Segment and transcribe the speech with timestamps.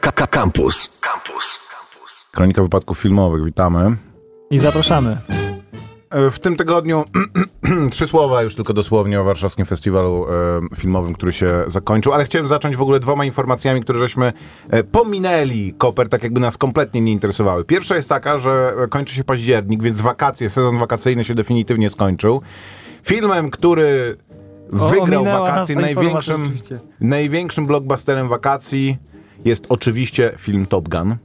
[0.00, 0.98] Campus.
[1.00, 1.58] Campus.
[2.32, 3.96] Kronika wypadków filmowych, witamy.
[4.50, 5.16] I zapraszamy.
[6.10, 7.04] E, W tym tygodniu
[7.92, 10.26] trzy słowa już tylko dosłownie o warszawskim festiwalu
[10.72, 14.32] e, filmowym, który się zakończył, ale chciałem zacząć w ogóle dwoma informacjami, które żeśmy
[14.70, 17.64] e, pominęli, Koper, tak jakby nas kompletnie nie interesowały.
[17.64, 22.42] Pierwsza jest taka, że kończy się październik, więc wakacje, sezon wakacyjny się definitywnie skończył.
[23.02, 24.16] Filmem, który
[24.80, 26.52] O, wygrał wakacje, największym,
[27.00, 28.98] największym blockbusterem wakacji
[29.44, 31.16] jest oczywiście film Top Gun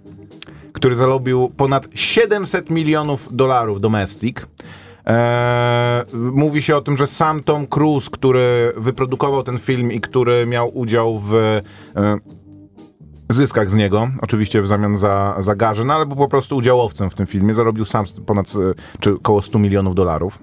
[0.80, 4.38] który zarobił ponad 700 milionów dolarów domestic.
[5.06, 10.46] Eee, mówi się o tym, że sam Tom Cruise, który wyprodukował ten film i który
[10.46, 11.62] miał udział w e,
[13.30, 17.10] zyskach z niego, oczywiście w zamian za, za garze, no ale był po prostu udziałowcem
[17.10, 20.40] w tym filmie, zarobił sam ponad, e, czy około 100 milionów dolarów.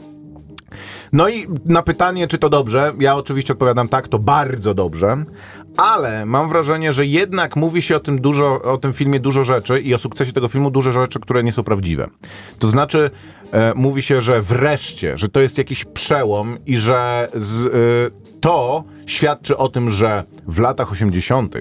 [1.12, 5.24] No i na pytanie, czy to dobrze, ja oczywiście odpowiadam tak, to bardzo dobrze,
[5.76, 9.80] ale mam wrażenie, że jednak mówi się o tym dużo, o tym filmie dużo rzeczy
[9.80, 12.08] i o sukcesie tego filmu dużo rzeczy, które nie są prawdziwe.
[12.58, 13.10] To znaczy,
[13.52, 17.70] e, mówi się, że wreszcie, że to jest jakiś przełom i że z, e,
[18.40, 21.54] to świadczy o tym, że w latach 80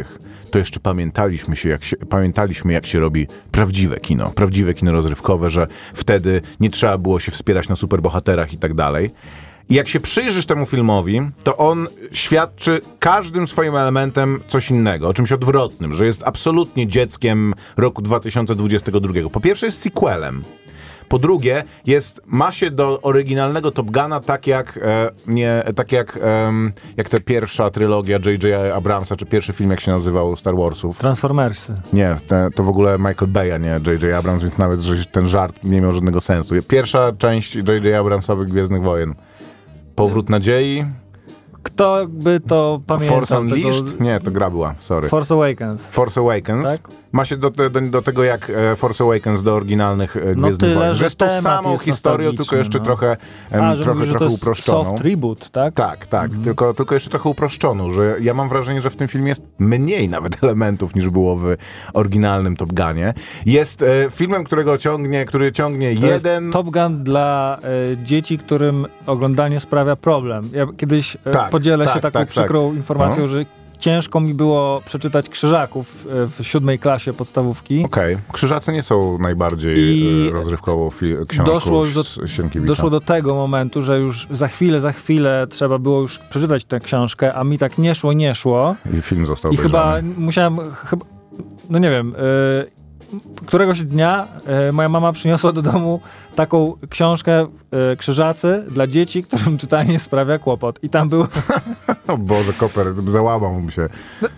[0.52, 5.50] to jeszcze pamiętaliśmy, się, jak się, pamiętaliśmy, jak się robi prawdziwe kino, prawdziwe kino rozrywkowe,
[5.50, 9.12] że wtedy nie trzeba było się wspierać na superbohaterach i tak dalej.
[9.70, 15.14] I jak się przyjrzysz temu filmowi, to on świadczy każdym swoim elementem coś innego, o
[15.14, 19.30] czymś odwrotnym, że jest absolutnie dzieckiem roku 2022.
[19.30, 20.44] Po pierwsze jest sequelem.
[21.10, 26.20] Po drugie, jest, ma się do oryginalnego Top Guna tak jak, e, nie, tak jak,
[26.22, 28.74] em, jak ta pierwsza trylogia J.J.
[28.76, 30.98] Abramsa, czy pierwszy film, jak się nazywał, Star Warsów.
[30.98, 31.76] Transformersy.
[31.94, 34.14] Nie, te, to w ogóle Michael Bay, a nie J.J.
[34.14, 36.56] Abrams, więc nawet że ten żart nie miał żadnego sensu.
[36.68, 37.96] Pierwsza część J.J.
[37.96, 39.16] Abramsowych Gwiezdnych Wojen.
[39.96, 40.86] Powrót nadziei,
[41.66, 43.18] Kto by to pamiętał?
[43.18, 44.00] Force tego- Unleashed?
[44.00, 45.10] Nie, to gra była, sorry.
[45.10, 45.86] Force Awakens.
[45.88, 46.66] Force Awakens.
[46.66, 46.82] Tak?
[47.12, 50.76] Ma się do, do, do tego jak e, Force Awakens do oryginalnych e, Gwiezdnych tyle,
[50.76, 50.94] Wojen.
[50.96, 52.86] że Że jest tą samą historią, tylko jeszcze no.
[52.86, 53.18] trochę,
[53.52, 54.86] em, A, trochę, mówisz, trochę uproszczoną.
[54.86, 55.74] soft reboot, tak?
[55.74, 59.30] Tak, tak, tylko, tylko jeszcze trochę uproszczoną, że ja mam wrażenie, że w tym filmie
[59.30, 61.56] jest mniej nawet elementów niż było w
[61.94, 63.14] oryginalnym Top Gunie.
[63.46, 66.52] Jest e, filmem, którego ciągnie, który ciągnie To jest jeden...
[66.52, 70.44] Top Gun dla e, dzieci, którym oglądanie sprawia problem.
[70.54, 72.78] Ja kiedyś e, Tak, podzielę tak, się taką tak, przykrą tak.
[72.78, 73.28] informacją, No.
[73.28, 73.46] że
[73.80, 77.84] ciężko mi było przeczytać Krzyżaków e, w siódmej klasie podstawówki.
[77.86, 80.90] Okej, Krzyżacy nie są najbardziej I e, rozrywkową
[81.28, 82.04] książką doszło do-.
[82.66, 86.80] Doszło do tego momentu, że już za chwilę, za chwilę trzeba było już przeczytać tę
[86.80, 88.76] książkę, a mi tak nie szło, nie szło.
[88.98, 90.14] I film został I chyba obejrzany.
[90.18, 91.06] musiałem, chyba,
[91.70, 92.75] no nie wiem, y,
[93.46, 94.28] któregoś dnia
[94.70, 96.02] y, moja mama przyniosła do domu
[96.36, 97.44] taką książkę
[97.94, 100.80] y, Krzyżacy dla dzieci, którym czytanie sprawia kłopot.
[100.84, 101.28] I tam był,
[102.08, 103.90] O Boże, Koper, załamał mu się.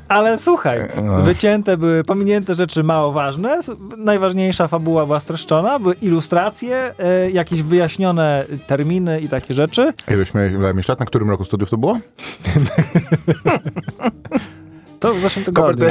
[0.07, 1.21] ale słuchaj, No.
[1.21, 3.59] wycięte były, pominięte rzeczy mało ważne.
[3.97, 6.93] Najważniejsza fabuła była streszczona, były ilustracje,
[7.27, 9.93] y, jakieś wyjaśnione terminy i takie rzeczy.
[10.11, 10.99] Ileś miałeś, ile miałeś lat?
[10.99, 11.97] Na którym roku studiów to było?
[14.99, 15.85] To w zeszłym tygodniu.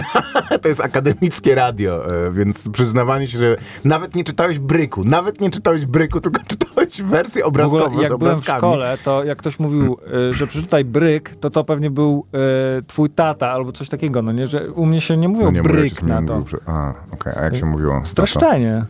[0.49, 5.41] to, to jest akademickie radio, e, więc przyznawanie się, że nawet nie czytałeś bryku, nawet
[5.41, 9.25] nie czytałeś bryku, tylko czytałeś wersję W obrazkową ogóle, jak z byłem w szkole, to
[9.25, 9.97] jak ktoś mówił,
[10.31, 12.27] y, że przeczytaj bryk, to to pewnie był
[12.79, 14.47] y, twój tata albo coś takiego, no nie?
[14.49, 16.49] Że u mnie się nie mówiło No nie, bryk mi na mówił, to.
[16.49, 18.01] że- A, okej, a jak się mówiło?
[18.05, 18.85] Streszczenie.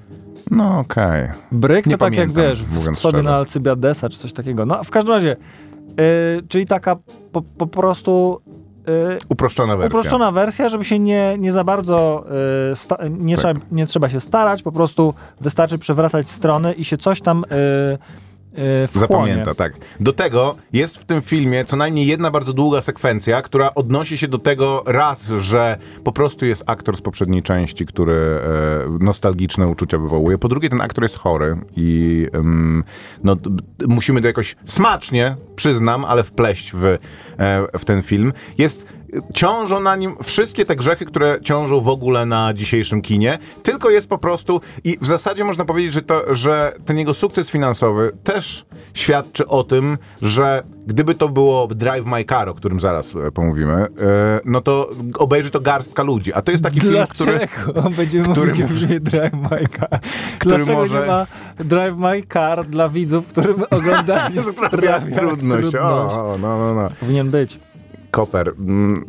[0.50, 1.28] No okej.
[1.52, 4.66] Bryk Nie to tak jak wiesz, w sobie na Alcybiadesa czy coś takiego.
[4.66, 5.36] No w każdym razie,
[6.00, 6.96] y, czyli taka
[7.32, 8.40] po, po prostu
[9.28, 9.98] Uproszczona wersja.
[9.98, 12.24] uproszczona wersja, żeby się nie, nie za bardzo
[12.72, 13.44] y, sta, nie, Tak.
[13.44, 17.54] trzeba, nie trzeba się starać, po prostu wystarczy przewracać strony i się coś tam y,
[17.54, 17.98] y.
[18.94, 19.72] Zapamięta, tak.
[20.00, 24.28] Do tego jest w tym filmie co najmniej jedna bardzo długa sekwencja, która odnosi się
[24.28, 28.40] do tego raz, że po prostu jest aktor z poprzedniej części, który e,
[29.00, 30.38] nostalgiczne uczucia wywołuje.
[30.38, 32.26] Po drugie, ten aktor jest chory i
[33.24, 33.36] no,
[33.88, 36.98] musimy to jakoś smacznie, przyznam, ale wpleść w, e,
[37.78, 38.32] w ten film.
[38.58, 38.86] Jest
[39.34, 44.08] ciążą na nim wszystkie te grzechy, które ciążą w ogóle na dzisiejszym kinie, tylko jest
[44.08, 48.66] po prostu i w zasadzie można powiedzieć, że, to, że ten jego sukces finansowy też
[48.94, 53.72] świadczy o tym, że gdyby to było Drive My Car, o którym zaraz e, pomówimy,
[53.74, 53.86] e,
[54.44, 57.32] no to obejrzy to garstka ludzi, a to jest taki film, który...
[57.38, 60.00] Dlaczego będziemy który mówić o może- filmie Drive My Car?
[60.38, 61.26] Który Dlaczego może- nie ma
[61.58, 65.74] Drive My Car dla widzów, którym oglądanie sprawia trudność.
[65.74, 66.90] O, o, no, no, no.
[67.00, 67.58] Powinien być.
[68.16, 68.52] Koper.
[68.58, 69.04] Mm,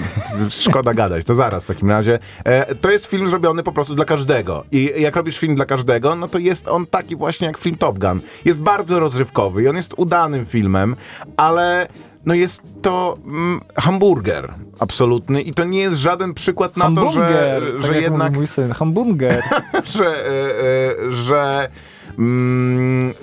[0.48, 2.18] szkoda gadać, to zaraz w takim razie.
[2.44, 4.64] E, to jest film zrobiony po prostu dla każdego.
[4.72, 7.98] I jak robisz film dla każdego, no to jest on taki właśnie jak film Top
[7.98, 8.20] Gun.
[8.44, 10.96] Jest bardzo rozrywkowy i on jest udanym filmem,
[11.36, 11.88] ale
[12.26, 17.60] no jest to mm, hamburger absolutny i to nie jest żaden przykład na to, że,
[17.74, 19.42] tak że jak jednak mój syn, hamburger.
[19.96, 21.68] że, e, e, że
[22.18, 23.14] mm,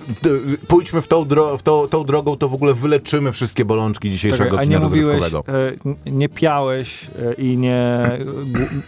[0.67, 4.43] pójdźmy w, tą, dro- w tą, tą drogą, to w ogóle wyleczymy wszystkie bolączki dzisiejszego
[4.43, 5.41] Czekaj, a nie mówiłeś, e,
[6.11, 8.09] nie piałeś e, i nie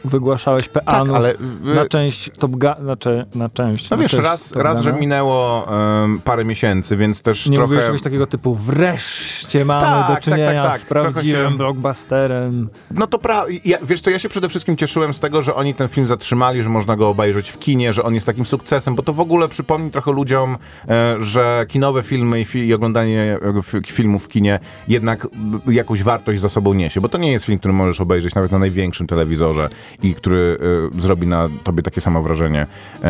[0.05, 1.35] wygłaszałeś peanów Tak, ale
[1.75, 3.89] na część Top Gun, na, cze- na część.
[3.89, 5.67] no na wiesz, część raz, raz że minęło
[6.23, 7.61] parę miesięcy, więc też Nie trochę...
[7.67, 10.81] mówiłeś czegoś takiego typu wreszcie mamy Tak, do tak, czynienia tak, tak.
[10.81, 12.69] z prawdziwym się- blockbusterem.
[12.91, 13.45] No to pra...
[13.65, 16.63] Ja, wiesz co, ja się przede wszystkim cieszyłem z tego, że oni ten film zatrzymali,
[16.63, 19.47] że można go obejrzeć w kinie, że on jest takim sukcesem, bo to w ogóle
[19.47, 20.57] przypomni trochę ludziom,
[20.87, 23.37] e, że kinowe filmy i, oglądanie
[23.73, 25.27] e, filmów w kinie jednak
[25.67, 28.59] jakąś wartość za sobą niesie, bo to nie jest film, który możesz obejrzeć nawet na
[28.59, 29.69] największym telewizorze
[30.03, 30.57] i który
[30.97, 32.67] e, zrobi na tobie takie samo wrażenie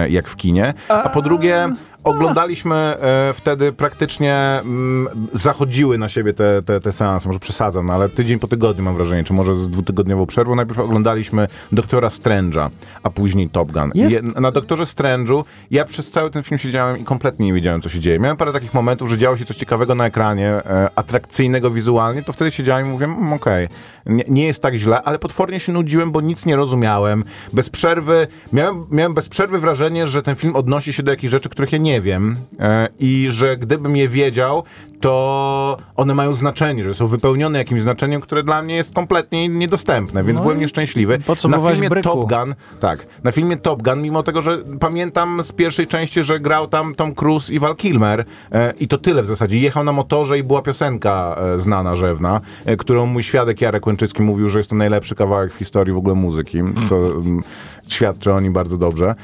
[0.09, 0.73] jak w kinie.
[0.89, 1.69] A po drugie,
[2.09, 7.93] oglądaliśmy e, wtedy praktycznie mm, zachodziły na siebie te, te, te seanse, może przesadzam, no,
[7.93, 10.55] ale tydzień po tygodniu mam wrażenie, czy może z dwutygodniową przerwą.
[10.55, 12.69] Najpierw oglądaliśmy Doktora Strange'a,
[13.03, 13.91] a później Top Gun.
[13.95, 17.89] Je, na Doktorze Strange'u ja przez cały ten film siedziałem i kompletnie nie wiedziałem, co
[17.89, 18.19] się dzieje.
[18.19, 22.33] Miałem parę takich momentów, że działo się coś ciekawego na ekranie, e, atrakcyjnego wizualnie, to
[22.33, 23.67] wtedy siedziałem i mówiłem, mm, okej,
[24.05, 27.23] nie, nie jest tak źle, ale potwornie się nudziłem, bo nic nie rozumiałem.
[27.53, 31.49] Bez przerwy, miałem, miałem bez przerwy wrażenie, że ten film odnosi się do jakichś rzeczy,
[31.49, 34.63] których ja nie wiem e, i że gdybym je wiedział,
[34.99, 40.23] to one mają znaczenie, że są wypełnione jakimś znaczeniem, które dla mnie jest kompletnie niedostępne,
[40.23, 41.19] więc No byłem nieszczęśliwy.
[41.49, 42.09] Na filmie bryku.
[42.09, 46.39] Top Gun, tak, na filmie Top Gun, mimo tego, że pamiętam z pierwszej części, że
[46.39, 49.59] grał tam Tom Cruise i Val Kilmer e, i to tyle w zasadzie.
[49.59, 54.21] Jechał na motorze i była piosenka e, znana, rzewna, e, którą mój świadek Jarek Łęczycki
[54.21, 57.41] mówił, że jest to najlepszy kawałek w historii w ogóle muzyki, co mm,
[57.87, 59.15] świadczy o nim bardzo dobrze.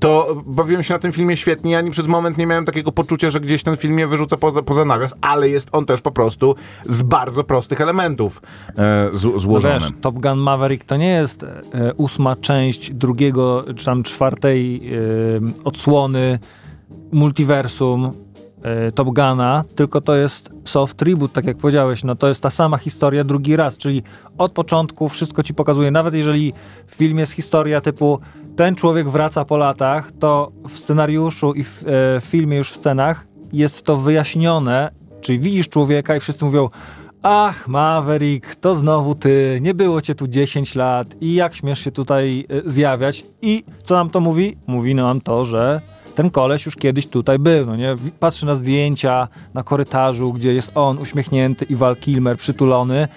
[0.00, 3.40] To bawiłem się na tym filmie świetnie, ani przez moment nie miałem takiego poczucia, że
[3.40, 6.54] gdzieś ten film mnie wyrzuca poza, poza nawias, ale jest on też po prostu
[6.84, 8.74] z bardzo prostych elementów e,
[9.12, 9.74] z, No złożony.
[9.80, 15.64] wiesz, Top Gun Maverick to nie jest e, ósma część drugiego, czy tam czwartej e,
[15.64, 16.38] odsłony
[17.12, 18.12] multiversum
[18.62, 22.04] e, Top Guna, tylko to jest soft reboot, tak jak powiedziałeś.
[22.04, 24.02] No to jest ta sama historia drugi raz, czyli
[24.38, 25.90] od początku wszystko ci pokazuje.
[25.90, 26.52] Nawet jeżeli
[26.86, 28.20] w filmie jest historia typu
[28.56, 33.26] ten człowiek wraca po latach, to w scenariuszu i w e, filmie już w scenach
[33.52, 34.90] jest to wyjaśnione,
[35.20, 36.68] czyli widzisz człowieka i wszyscy mówią
[37.22, 41.90] Ach, Maverick, to znowu ty, nie było cię tu 10 lat i jak śmiesz się
[41.90, 43.24] tutaj e, zjawiać?
[43.42, 44.56] I co nam to mówi?
[44.66, 45.80] Mówi nam to, że
[46.14, 47.94] ten koleś już kiedyś tutaj był, no nie?
[48.20, 53.08] Patrzy na zdjęcia na korytarzu, gdzie jest on uśmiechnięty i Val Kilmer przytulony,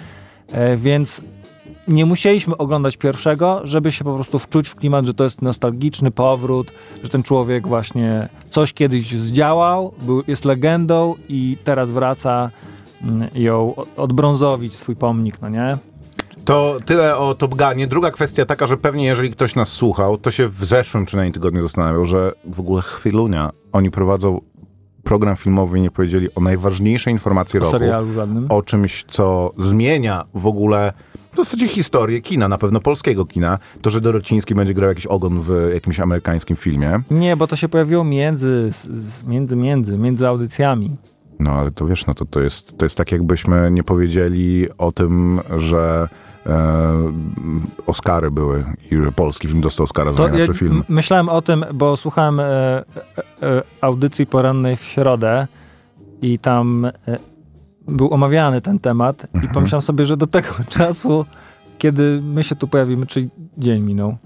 [0.52, 1.22] e, więc
[1.94, 6.12] nie musieliśmy oglądać pierwszego, żeby się po prostu wczuć w klimat, że to jest nostalgiczny
[6.12, 6.72] powrót,
[7.04, 12.50] że ten człowiek właśnie coś kiedyś zdziałał, był, jest legendą i teraz wraca
[13.04, 15.78] mm, ją od- odbrązowić swój pomnik, no nie?
[16.46, 17.88] To tyle o Top Gunie.
[17.88, 21.62] Druga kwestia taka, że pewnie jeżeli ktoś nas słuchał, to się w zeszłym przynajmniej tygodniu
[21.62, 24.42] zastanawiał, że w ogóle chwilunia oni prowadzą
[25.04, 27.72] program filmowy i nie powiedzieli o najważniejszej informacji O roku.
[27.72, 28.46] serialu żadnym.
[28.50, 30.94] O czymś, co zmienia w ogóle
[31.34, 33.60] w zasadzie historię kina, na pewno polskiego kina.
[33.82, 37.00] To, że Dorociński będzie grał jakiś ogon w jakimś amerykańskim filmie.
[37.12, 38.70] Nie, bo to się pojawiło między,
[39.28, 40.96] między, między, między audycjami.
[41.40, 44.92] No ale to wiesz, no to, to, jest, to jest tak jakbyśmy nie powiedzieli o
[44.92, 46.08] tym, że
[46.46, 46.94] e,
[47.88, 50.84] Oscary były i że polski film dostał Oscara za To ja najlepszy film.
[50.90, 52.84] myślałem o tym, bo słuchałem e, e,
[53.44, 55.48] e, audycji porannej w środę
[56.22, 56.92] i tam e,
[57.92, 59.54] był omawiany ten temat i Mhm.
[59.54, 61.26] pomyślałem sobie, że do tego czasu,
[61.78, 64.18] kiedy my się tu pojawimy, czyli dzień minął,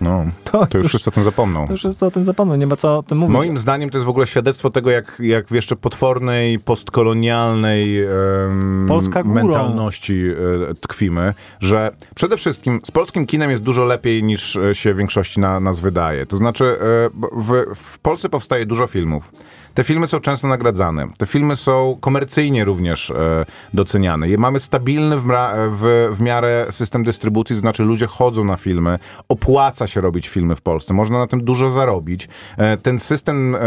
[0.00, 1.66] No, to, to już wszyscy o tym zapomną.
[1.66, 3.32] to już jest o tym zapomnę, nie ma co o tym mówić.
[3.32, 8.88] Moim zdaniem to jest w ogóle świadectwo tego, jak, jak w jeszcze potwornej, postkolonialnej em,
[9.24, 10.24] mentalności
[10.70, 15.40] e, tkwimy, że przede wszystkim z polskim kinem jest dużo lepiej niż e, się większości
[15.40, 16.26] na, nas wydaje.
[16.26, 19.32] To znaczy e, w, w Polsce powstaje dużo filmów.
[19.74, 21.06] Te filmy są często nagradzane.
[21.18, 24.26] Te filmy są komercyjnie również e, doceniane.
[24.38, 28.98] Mamy stabilny w, mra- w, w miarę system dystrybucji, to znaczy ludzie chodzą na filmy,
[29.28, 32.28] opłaca się robić filmy w Polsce, można na tym dużo zarobić.
[32.56, 33.58] E, ten system e,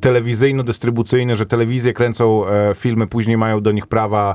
[0.00, 4.34] telewizyjno-dystrybucyjny, że telewizje kręcą e, filmy, później mają do nich prawa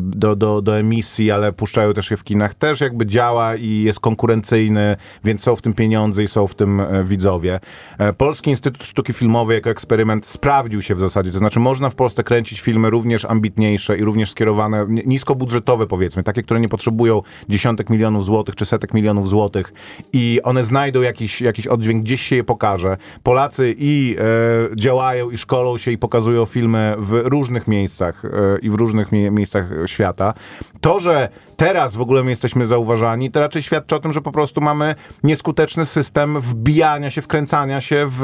[0.00, 4.00] do, do, do emisji, ale puszczają też je w kinach, też jakby działa i jest
[4.00, 7.60] konkurencyjny, więc są w tym pieniądze i są w tym e, widzowie.
[7.98, 11.32] E, Polski Instytut Sztuki Filmowej jako eksperyment sprawdził się w zasadzie.
[11.32, 16.22] To znaczy, można w Polsce kręcić filmy również ambitniejsze i również skierowane, ni- niskobudżetowe powiedzmy,
[16.22, 19.72] takie, które nie potrzebują dziesiątek milionów złotych czy setek milionów złotych
[20.12, 22.96] i one znajdą jakiś, jakiś oddźwięk, gdzieś się je pokaże.
[23.22, 28.28] Polacy i e, działają i szkolą się i pokazują filmy w różnych miejscach e,
[28.62, 30.34] i w różnych mie- miejscach świata.
[30.80, 34.32] To, że teraz w ogóle my jesteśmy zauważani, to raczej świadczy o tym, że po
[34.32, 38.22] prostu mamy nieskuteczny system wbijania się, wkręcania się w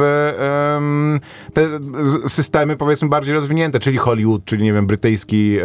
[1.52, 1.68] te
[2.28, 5.56] systemy powiedzmy bardziej rozwinięte, czyli Hollywood, czyli nie wiem, brytyjski,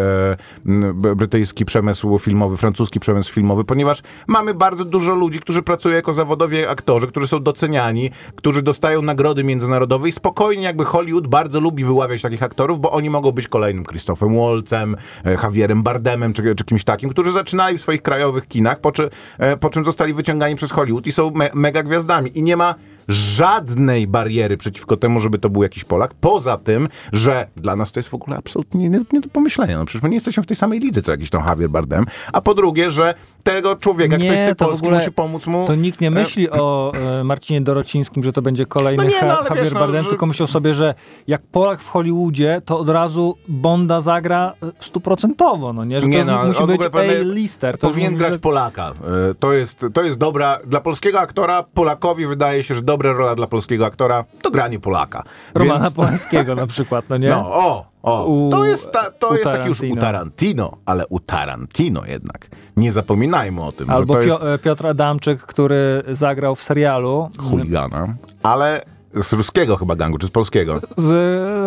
[0.65, 6.13] e, brytyjski przemysł filmowy, francuski przemysł filmowy, ponieważ mamy bardzo dużo ludzi, którzy pracują jako
[6.13, 11.83] zawodowi aktorzy, którzy są doceniani, którzy dostają nagrody międzynarodowe i spokojnie jakby Hollywood bardzo lubi
[11.83, 14.95] wyławiać takich aktorów, bo oni mogą być kolejnym Christophem Waltzem,
[15.25, 19.09] e, Javierem Bardemem czy, czy kimś takim, którzy zaczynali w swoich krajowych kinach, po, czy,
[19.37, 22.37] e, po czym zostali wyciągani przez Hollywood i są me, mega gwiazdami.
[22.39, 22.75] I nie ma
[23.11, 26.13] żadnej bariery przeciwko temu, żeby to był jakiś Polak.
[26.13, 29.77] Poza tym, że dla nas to jest w ogóle absolutnie nie, nie do pomyślenia.
[29.77, 32.05] No przecież my nie jesteśmy w tej samej lidze, co jakiś tam Javier Bardem.
[32.33, 35.47] A po drugie, że tego człowieka, Nie, ktoś z to w Polski ogóle- musi pomóc
[35.47, 35.65] mu...
[35.67, 39.27] To nikt nie myśli o e, Marcinie Dorocińskim, że to będzie kolejny No nie, no,
[39.43, 40.93] Javier wiesz, no, Bardem, że- tylko myślą sobie, że
[41.27, 45.95] jak Polak w Hollywoodzie, to od razu Bonda zagra e, stuprocentowo, no nie?
[45.95, 47.77] Że to Nie no, ale musi być A-lister.
[47.77, 48.91] To Powinien grać że- Polaka.
[49.31, 50.57] E, To jest, to jest dobra...
[50.65, 55.23] Dla polskiego aktora, Polakowi wydaje się, że dobra rola dla polskiego aktora to granie Polaka.
[55.53, 57.29] Romana Więc- Polanskiego na przykład, no nie?
[57.29, 58.47] No, o, o.
[58.51, 60.77] To jest, ta, to jest taki już u Tarantino.
[60.85, 62.47] Ale u Tarantino jednak.
[62.77, 68.07] Nie zapominajmy o tym, Albo Pio- jest e, Piotr Adamczyk, który zagrał w serialu chuligana,
[68.43, 68.81] ale
[69.21, 70.81] z ruskiego chyba gangu, czy z polskiego?
[70.97, 71.11] z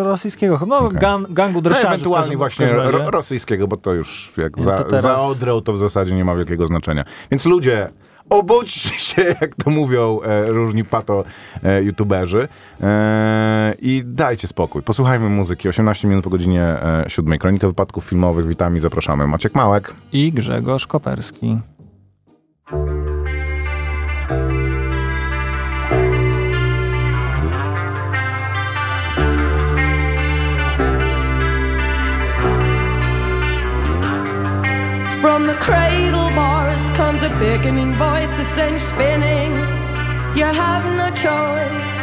[0.05, 0.99] rosyjskiego, no Okej.
[0.99, 1.87] gan, gangu No, dresiarzy.
[1.87, 5.61] w ewentualnie właśnie ro, rosyjskiego, bo to już jak No za, to teraz- za Odrę
[5.65, 7.03] to w zasadzie nie ma wielkiego znaczenia.
[7.31, 7.89] Więc ludzie,
[8.29, 11.23] obudźcie się, jak to mówią e, różni pato
[11.63, 12.47] e, youtuberzy
[12.81, 14.81] e, i dajcie spokój.
[14.81, 15.69] Posłuchajmy muzyki.
[15.69, 17.37] 18 minut po godzinie e, 7.
[17.37, 18.47] Kronika wypadków filmowych.
[18.47, 19.27] Witamy i zapraszamy.
[19.27, 19.93] Maciek Małek.
[20.11, 21.57] I Grzegorz Koperski.
[35.21, 36.14] From the cradle
[37.39, 39.51] beckoning voices and spinning.
[40.37, 41.94] You have no choice.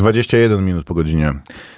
[0.00, 1.32] 21 minut po godzinie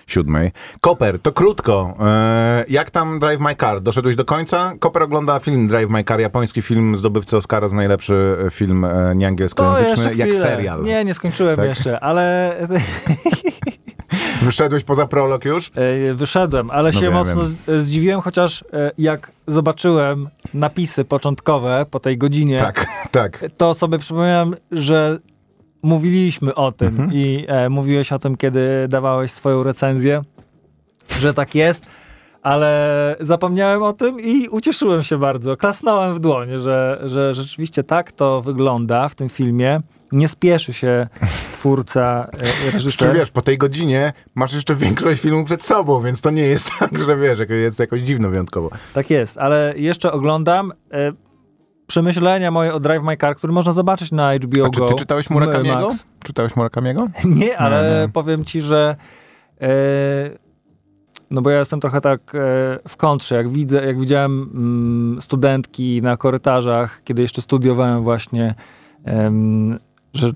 [0.06, 0.50] siódmej.
[0.80, 1.94] Koper, to krótko.
[2.00, 3.82] E, jak tam Drive My Car?
[3.82, 4.72] Doszedłeś do końca?
[4.78, 10.14] Koper ogląda film Drive My Car, japoński film zdobywcy Oscara za najlepszy film e, nieangielskojęzyczny,
[10.14, 10.82] jak serial.
[10.84, 11.68] Nie, nie skończyłem Tak?
[11.68, 12.56] jeszcze, ale
[14.42, 15.70] Wyszedłeś poza prolog już?
[16.10, 17.80] e, wyszedłem, ale No się wiem, mocno wiem.
[17.80, 23.44] zdziwiłem, chociaż e, jak zobaczyłem napisy początkowe po tej godzinie, Tak, tak.
[23.56, 25.18] to sobie przypomniałem, że
[25.82, 27.10] mówiliśmy o tym Mhm.
[27.12, 30.22] i e, mówiłeś o tym, kiedy dawałeś swoją recenzję,
[31.20, 31.86] że tak jest,
[32.42, 35.56] ale zapomniałem o tym i ucieszyłem się bardzo.
[35.56, 39.80] Klasnąłem w dłoń, że, że rzeczywiście tak to wygląda w tym filmie.
[40.12, 41.06] Nie spieszy się
[41.52, 43.14] twórca, e, Czy reżyser.
[43.14, 46.98] wiesz, po tej godzinie masz jeszcze większość filmu przed sobą, więc to nie jest tak,
[46.98, 48.70] że wiesz, jest jakoś dziwno wyjątkowo.
[48.94, 51.12] Tak jest, ale jeszcze oglądam e,
[51.92, 54.86] przemyślenia moje o Drive My Car, który można zobaczyć na HBO A czy Go.
[54.86, 55.88] ty czytałeś Murakamiego?
[55.88, 56.04] Max.
[56.24, 57.08] Czytałeś Murakamiego?
[57.24, 58.08] Nie, ale Nie, nie.
[58.12, 58.96] powiem ci, że
[59.60, 59.68] e,
[61.30, 62.38] no bo ja jestem trochę tak e,
[62.88, 68.54] w kontrze, jak widzę, jak widziałem mm, studentki na korytarzach, kiedy jeszcze studiowałem właśnie,
[69.04, 69.78] em,
[70.14, 70.32] że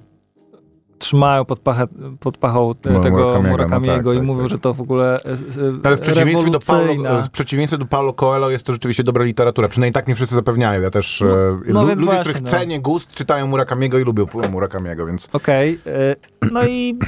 [0.98, 1.86] trzymają pod, pachę,
[2.20, 4.48] pod pachą tego Murakamiego, no tak, i tak, mówią, tak.
[4.48, 5.36] że to w ogóle e, e,
[5.84, 9.68] Ale w przeciwieństwie do, Paulo, w przeciwieństwie do Paulo Coelho jest to rzeczywiście dobra literatura.
[9.68, 10.82] Przynajmniej tak mnie wszyscy zapewniają.
[10.82, 12.58] Ja też No, e, no lu- więc ludzie, właśnie, których no.
[12.58, 16.16] cenię gust, czytają Murakamiego i lubią Murakamiego, więc Okej, e,
[16.52, 16.98] no i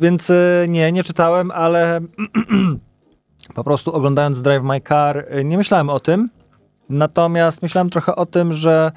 [0.00, 0.32] więc
[0.68, 2.00] nie, nie czytałem, ale
[3.54, 6.28] po prostu oglądając Drive My Car nie myślałem o tym,
[6.90, 8.92] natomiast myślałem trochę o tym, że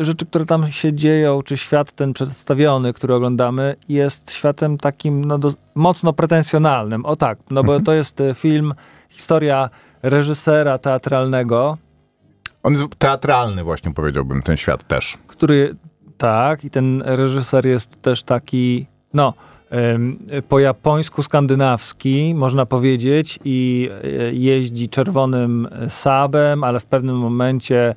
[0.00, 5.38] rzeczy, które tam się dzieją, czy świat ten przedstawiony, który oglądamy, jest światem takim no,
[5.38, 7.04] do, mocno pretensjonalnym.
[7.04, 8.74] O tak, no bo to jest e, film,
[9.08, 9.70] historia
[10.02, 11.78] reżysera teatralnego,
[12.62, 15.18] on jest teatralny właśnie, powiedziałbym, ten świat też.
[15.26, 15.76] który
[16.18, 19.34] tak, i ten reżyser jest też taki, no,
[20.48, 27.94] po japońsku skandynawski, można powiedzieć, i e, jeździ czerwonym sabem, ale w pewnym momencie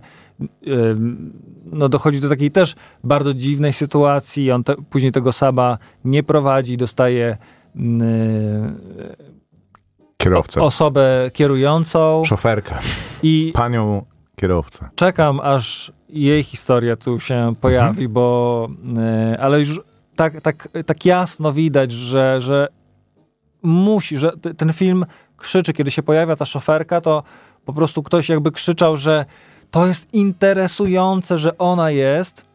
[1.65, 4.51] no, dochodzi do takiej też bardzo dziwnej sytuacji.
[4.51, 7.37] On te, później tego saba nie prowadzi, dostaje
[7.75, 8.79] mm,
[10.17, 10.61] Kierowcę.
[10.61, 12.75] osobę kierującą Szoferkę.
[13.23, 14.89] i Panią kierowcę.
[14.95, 18.13] czekam, aż jej historia tu się pojawi, Mhm.
[18.13, 19.81] bo e, ale już
[20.15, 22.67] tak, tak, tak jasno widać, że, że
[23.63, 25.05] musi, że ten film
[25.37, 27.23] krzyczy, kiedy się pojawia ta szoferka, to
[27.65, 29.25] po prostu ktoś jakby krzyczał, że
[29.71, 32.45] to jest interesujące, że ona jest,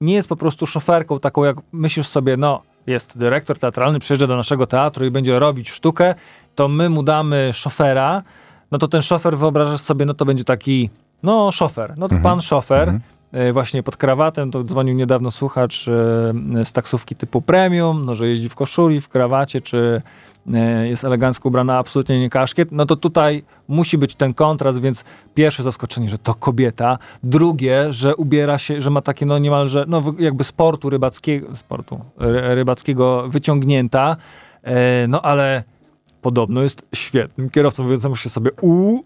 [0.00, 4.36] nie jest po prostu szoferką taką, jak myślisz sobie, no, jest dyrektor teatralny, przyjeżdża do
[4.36, 6.14] naszego teatru i będzie robić sztukę,
[6.54, 8.22] to my mu damy szofera,
[8.70, 10.90] no to ten szofer wyobrażasz sobie, no to będzie taki,
[11.22, 12.22] no szofer, no to Mhm.
[12.22, 13.00] pan szofer, Mhm.
[13.32, 18.28] e, właśnie pod krawatem, to dzwonił niedawno słuchacz e, z taksówki typu premium, no że
[18.28, 20.02] jeździ w koszuli, w krawacie, czy
[20.84, 25.04] jest elegancko ubrana, absolutnie nie kaszkiet, no to tutaj musi być ten kontrast, więc
[25.34, 30.02] pierwsze zaskoczenie, że to kobieta, drugie, że ubiera się, że ma takie no niemalże, no
[30.18, 34.16] jakby sportu rybackiego, sportu ry- rybackiego wyciągnięta,
[34.62, 35.62] e, no ale
[36.22, 39.02] podobno jest świetnym kierowcą, więc myślę sobie, u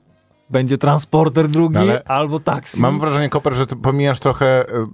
[0.51, 2.81] będzie transporter drugi No ale albo taksi.
[2.81, 4.87] Mam wrażenie, Koper, że ty pomijasz trochę, e,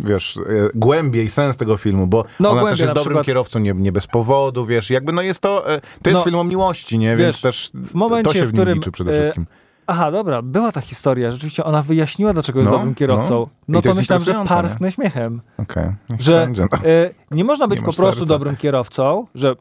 [0.00, 0.40] wiesz, e,
[0.74, 4.06] głębiej sens tego filmu, bo No, ona też jest dobrym przykład- kierowcą, nie, nie bez
[4.06, 7.26] powodu, wiesz, jakby no jest to, e, to jest No, film o miłości, nie, wiesz,
[7.26, 9.46] więc też w momencie, to się w, w nim którym, liczy przede wszystkim.
[9.86, 11.32] Aha, dobra, była ta historia.
[11.32, 13.34] Rzeczywiście ona wyjaśniła, dlaczego jest No, dobrym kierowcą.
[13.34, 13.48] no.
[13.68, 15.40] No, to to myślałem, że parsknę śmiechem.
[15.58, 16.48] Okej, niech Że
[16.84, 18.34] e, nie można być Nie po prostu serca.
[18.34, 19.54] dobrym kierowcą, że e,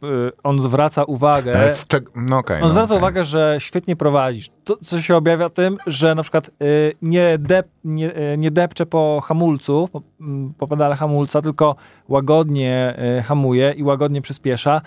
[0.43, 1.73] on zwraca uwagę.
[2.15, 2.55] No okej.
[2.61, 2.97] On no, zwraca okej.
[2.97, 4.49] uwagę, że świetnie prowadzisz.
[4.63, 8.85] To, co się objawia tym, że na przykład y, nie, dep, nie, y, nie depcze
[8.85, 11.75] po hamulcu, po, mm, po pedale hamulca, tylko
[12.09, 14.81] łagodnie y, hamuje i łagodnie przyspiesza.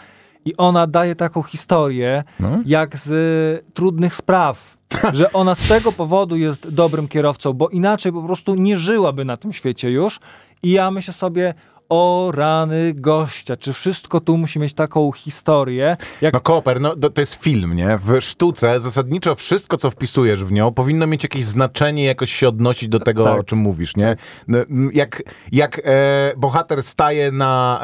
[0.45, 2.59] I ona daje taką historię, No.
[2.67, 4.78] jak z y, trudnych spraw.
[5.13, 9.37] Że ona z tego powodu jest dobrym kierowcą, bo inaczej po prostu nie żyłaby na
[9.37, 10.21] tym świecie już.
[10.63, 11.55] I ja myślę sobie,
[11.89, 17.21] o rany gościa, czy wszystko tu musi mieć taką historię, jak No Koper, no to,
[17.21, 17.99] jest film, nie?
[18.05, 22.89] W sztuce zasadniczo wszystko, co wpisujesz w nią, powinno mieć jakieś znaczenie, jakoś się odnosić
[22.89, 23.41] do tego, Tak.
[23.41, 24.17] o czym mówisz, nie?
[24.49, 24.59] No,
[24.93, 25.23] Jak,
[25.53, 27.81] jak e, bohater staje na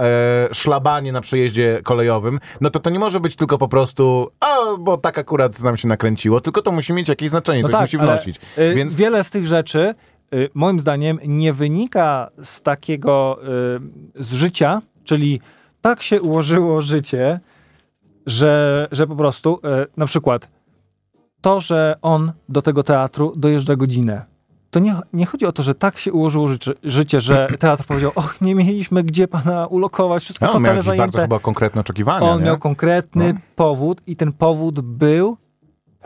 [0.51, 4.57] e, szlabanie na przejeździe kolejowym, no to to nie może być tylko po prostu, a,
[4.79, 8.13] bo tak akurat nam się nakręciło, tylko to musi mieć jakieś znaczenie, coś musi ale,
[8.13, 8.37] wnosić.
[8.59, 9.95] y, Więc Wiele z tych rzeczy,
[10.55, 13.39] moim zdaniem, nie wynika z takiego,
[14.19, 15.41] y, z życia, czyli
[15.81, 17.41] tak się ułożyło życie,
[18.27, 20.49] że, że po prostu, y, na przykład,
[21.41, 24.25] to, że on do tego teatru dojeżdża godzinę,
[24.71, 28.13] to nie, nie chodzi o to, że tak się ułożyło życie, życie że teatr powiedział,
[28.15, 31.81] och, nie mieliśmy gdzie pana ulokować, wszystkie No, on miał hotele jakieś bardzo chyba konkretne
[31.81, 32.45] oczekiwania, On nie?
[32.45, 33.41] miał konkretny No.
[33.57, 35.37] powód i ten powód był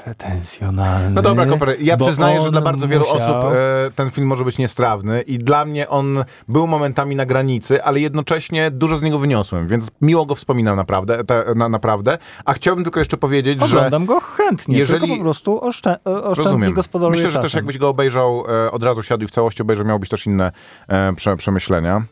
[0.04, 1.10] pretensjonalny.
[1.10, 4.44] No dobra, Koper, ja przyznaję, że dla bardzo wielu musiał- osób e, ten film może
[4.44, 9.18] być niestrawny i dla mnie on był momentami na granicy, ale jednocześnie dużo z niego
[9.18, 12.18] wyniosłem, więc miło go wspominam naprawdę, te, na, naprawdę.
[12.44, 16.10] A chciałbym tylko jeszcze powiedzieć, że Oglądam go chętnie, jeżeli- tylko po prostu oszczę, e,
[16.22, 16.72] oszczędnie Rozumiem.
[16.74, 17.42] gospodaruję Myślę, że czasem.
[17.46, 20.26] też jakbyś go obejrzał, e, od razu siadł i w całości obejrzał, miał być też
[20.26, 20.52] inne
[20.88, 22.02] e, prze, przemyślenia.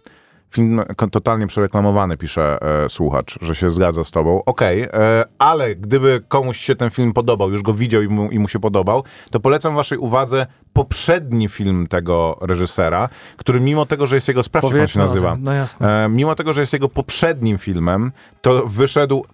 [0.51, 4.43] Film totalnie przereklamowany, pisze e, słuchacz, że się zgadza z tobą.
[4.47, 8.39] Okej, e, ale gdyby komuś się ten film podobał, już go widział i mu, i
[8.39, 14.15] mu się podobał, to polecam waszej uwadze poprzedni film tego reżysera, który mimo tego, że
[14.15, 16.05] jest jego, sprawdźcie, jak się nazywa, No jasne.
[16.05, 19.25] E, mimo tego, że jest jego poprzednim filmem, to wyszedł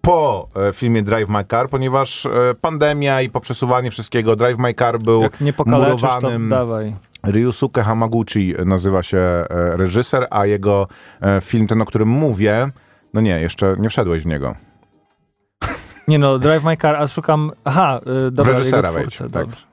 [0.00, 2.28] po e, filmie Drive My Car, ponieważ
[2.60, 6.48] pandemia i poprzesuwanie wszystkiego, Drive My Car był Jak nie pokaleczysz, to murowanym...
[6.48, 6.94] dawaj.
[7.26, 10.88] Ryusuke Hamaguchi nazywa się e, reżyser, a jego
[11.20, 12.70] e, film, ten o którym mówię,
[13.14, 14.54] no nie, jeszcze nie wszedłeś w niego.
[16.08, 17.52] Nie no, Drive My Car, a szukam...
[17.64, 19.46] Aha, y, dobra, reżysera jego wejdź, twórcę, tak.
[19.46, 19.66] dobrze.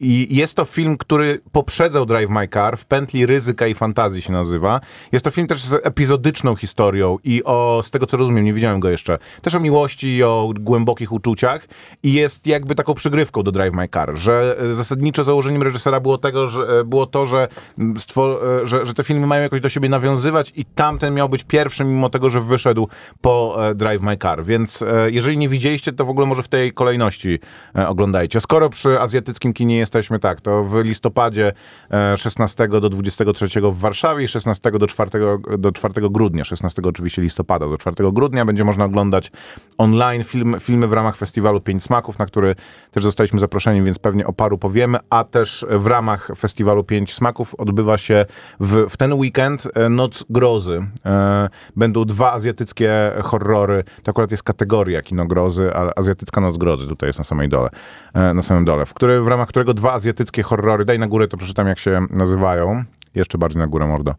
[0.00, 4.32] I jest to film, który poprzedzał Drive My Car, w pętli ryzyka i fantazji się
[4.32, 4.80] nazywa.
[5.12, 8.80] Jest to film też z epizodyczną historią i o, z tego co rozumiem, nie widziałem
[8.80, 11.68] go jeszcze, też o miłości i o głębokich uczuciach
[12.02, 16.18] i jest jakby taką przygrywką do Drive My Car, że e, zasadniczo założeniem reżysera było,
[16.18, 19.68] tego, że, e, było to, że, stwor- e, że, że te filmy mają jakoś do
[19.68, 22.88] siebie nawiązywać i tamten miał być pierwszy, mimo tego, że wyszedł
[23.20, 27.38] po Drive My Car, więc jeżeli nie widzieliście, to w ogóle może w tej kolejności
[27.74, 28.40] oglądajcie.
[28.40, 31.52] Skoro przy azjatyckim kinie jesteśmy tak, to w listopadzie
[31.90, 35.10] e, 16 do 23 w Warszawie i 16 do 4,
[35.58, 39.32] do 4 grudnia, 16 oczywiście listopada do 4 grudnia będzie można oglądać
[39.78, 42.54] online film, filmy w ramach festiwalu Pięć Smaków, na który
[42.90, 47.54] też zostaliśmy zaproszeni, więc pewnie o paru powiemy, a też w ramach festiwalu Pięć Smaków
[47.54, 48.26] odbywa się
[48.60, 50.86] w, w ten weekend e, Noc Grozy.
[51.06, 56.88] E, Będą dwa azjatyckie horrory, to akurat jest kategoria kino grozy, ale azjatycka Noc Grozy
[56.88, 57.70] tutaj jest na samej dole,
[58.14, 61.28] e, na samym dole, w, który, w ramach którego dwa azjatyckie horrory, daj na górę
[61.28, 62.84] to przeczytam jak się nazywają,
[63.14, 64.14] jeszcze bardziej na górę mordo.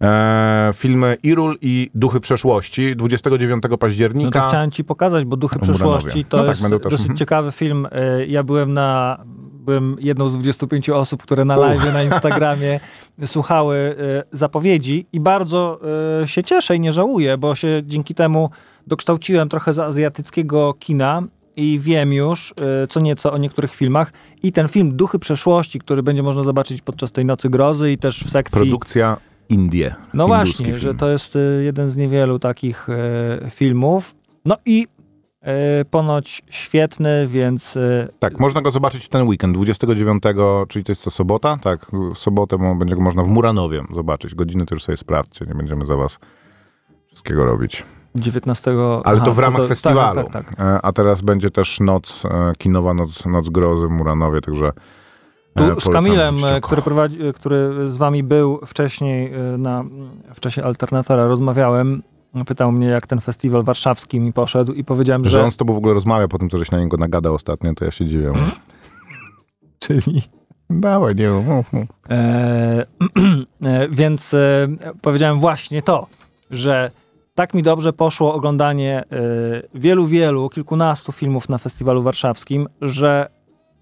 [0.00, 4.40] E, filmy Irul i Duchy Przeszłości 29 No października.
[4.40, 5.78] to chciałem ci pokazać, bo Duchy Muranowie.
[5.78, 7.16] Przyszłości to No tak, jest dosyć mhm.
[7.16, 7.86] ciekawy film.
[7.86, 9.18] Y, Ja byłem na
[9.52, 12.80] byłem jedną z 25 osób, które na live na Instagramie
[13.24, 15.80] słuchały y, zapowiedzi i bardzo
[16.24, 18.50] się cieszę i nie żałuję, bo się dzięki temu
[18.86, 21.22] dokształciłem trochę z azjatyckiego kina
[21.56, 22.50] i wiem już
[22.84, 26.82] y, co nieco o niektórych filmach i ten film Duchy Przeszłości, który będzie można zobaczyć
[26.82, 29.16] podczas tej Nocy Grozy i też w sekcji Produkcja
[29.48, 29.94] Indie.
[30.14, 30.78] no właśnie, film.
[30.78, 34.14] że to jest y, jeden z niewielu takich y, filmów.
[34.44, 34.86] No i
[35.90, 37.78] ponoć świetny, więc
[38.18, 40.22] Tak, można go zobaczyć w ten weekend, 29,
[40.68, 41.56] czyli to jest co, sobota?
[41.62, 44.34] Tak, w sobotę będzie go można w Muranowie zobaczyć.
[44.34, 46.18] Godziny to już sobie sprawdźcie, nie będziemy za was
[47.06, 47.84] wszystkiego robić.
[48.14, 48.70] 19.
[49.04, 50.22] Ale aha, to w ramach festiwalu.
[50.22, 50.60] Tak, tak, tak.
[50.60, 54.72] E, A teraz będzie też noc, e, kinowa noc, noc grozy w Muranowie, także
[55.54, 59.84] e, Tu z Kamilem, który, prowadzi, który z wami był wcześniej na,
[60.34, 62.02] w czasie Alternatora, rozmawiałem.
[62.46, 65.44] Pytał mnie, jak ten festiwal warszawski mi poszedł i powiedziałem, Że że...
[65.44, 67.84] on z tobą w ogóle rozmawia po tym, co żeś na niego nagadał ostatnio, to
[67.84, 68.32] ja się dziwię.
[69.84, 70.22] Czyli...
[70.70, 71.88] Dawaj, nie mów, mów.
[73.62, 74.68] E, więc e,
[75.02, 76.06] powiedziałem właśnie to,
[76.50, 76.90] że
[77.40, 79.04] tak mi dobrze poszło oglądanie e,
[79.74, 83.28] wielu, wielu, kilkunastu filmów na festiwalu warszawskim, że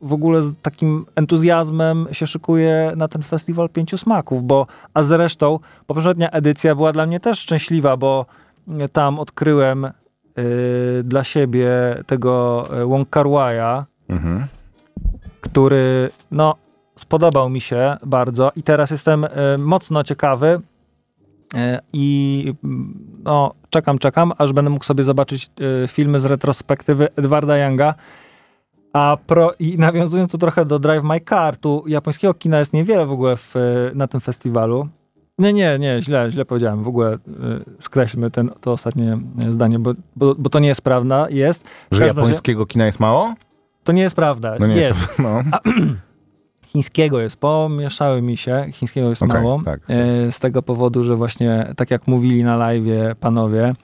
[0.03, 5.59] w ogóle z takim entuzjazmem się szykuję na ten festiwal pięciu smaków, bo a zresztą
[5.87, 8.27] poprzednia edycja była dla mnie też szczęśliwa, bo
[8.93, 9.93] tam odkryłem e,
[11.05, 11.71] dla siebie
[12.07, 13.27] tego e, Wong Kar
[14.09, 14.47] Mhm.
[15.41, 16.55] który no,
[16.97, 20.78] spodobał mi się bardzo i teraz jestem e, mocno ciekawy e,
[21.93, 25.51] i mm, no, czekam, czekam, aż będę mógł sobie zobaczyć
[25.85, 27.95] e, filmy z retrospektywy Edwarda Younga.
[28.93, 33.07] A pro, i nawiązując tu trochę do Drive My Car, tu japońskiego kina jest niewiele
[33.07, 33.61] w ogóle w, e,
[33.95, 34.89] na tym festiwalu.
[35.39, 36.83] Nie, nie, nie, źle, źle powiedziałem.
[36.83, 37.19] W ogóle e,
[37.79, 41.27] skreślmy ten, to ostatnie e, zdanie, bo, bo, bo to nie jest prawda.
[41.31, 41.65] Jest.
[41.91, 43.35] Że razie- japońskiego kina jest mało?
[43.85, 44.57] To nie jest prawda.
[44.61, 45.01] No nie jest.
[45.19, 45.43] No.
[46.73, 49.63] Chińskiego jest, pomieszały mi się, chińskiego jest Okej, mało.
[49.65, 49.97] tak, tak.
[49.97, 53.75] E, Z tego powodu, że właśnie, tak jak mówili na live panowie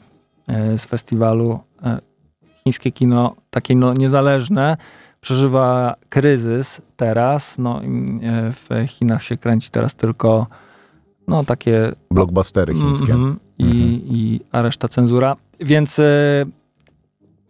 [0.48, 1.98] e, z festiwalu, e,
[2.64, 4.76] chińskie kino, takie no, niezależne,
[5.20, 7.58] przeżywa kryzys teraz.
[7.58, 7.80] No,
[8.52, 10.46] w Chinach się kręci teraz tylko
[11.28, 13.12] no, takie Blockbustery chińskie.
[13.12, 13.38] Mhm.
[13.58, 14.00] I, Mhm.
[14.04, 15.36] I a reszta cenzura.
[15.60, 16.00] Więc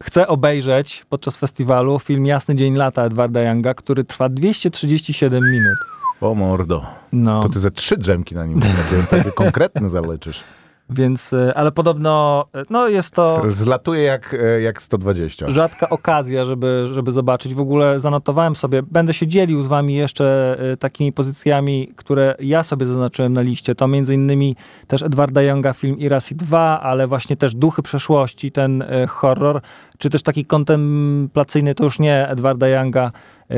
[0.03, 5.79] chcę obejrzeć podczas festiwalu film Jasny Dzień Lata Edwarda Younga, który trwa 237 minut.
[6.21, 6.87] O mordo.
[7.13, 10.41] No, To ty ze trzy drzemki na nim takie, takie konkretne zaleczysz.
[10.91, 15.51] Więc, e, ale podobno, e, no jest to Zlatuje jak, e, jak 120.
[15.51, 17.55] rzadka okazja, żeby, żeby zobaczyć.
[17.55, 22.87] W ogóle zanotowałem sobie, będę się dzielił z wami jeszcze takimi pozycjami, które ja sobie
[22.87, 23.75] zaznaczyłem na liście.
[23.75, 28.85] To między innymi też Edwarda Younga film Irasi 2, ale właśnie też Duchy Przeszłości, ten
[29.09, 29.61] horror,
[29.99, 33.13] czy też taki kontemplacyjny, to już nie Edwarda Younga,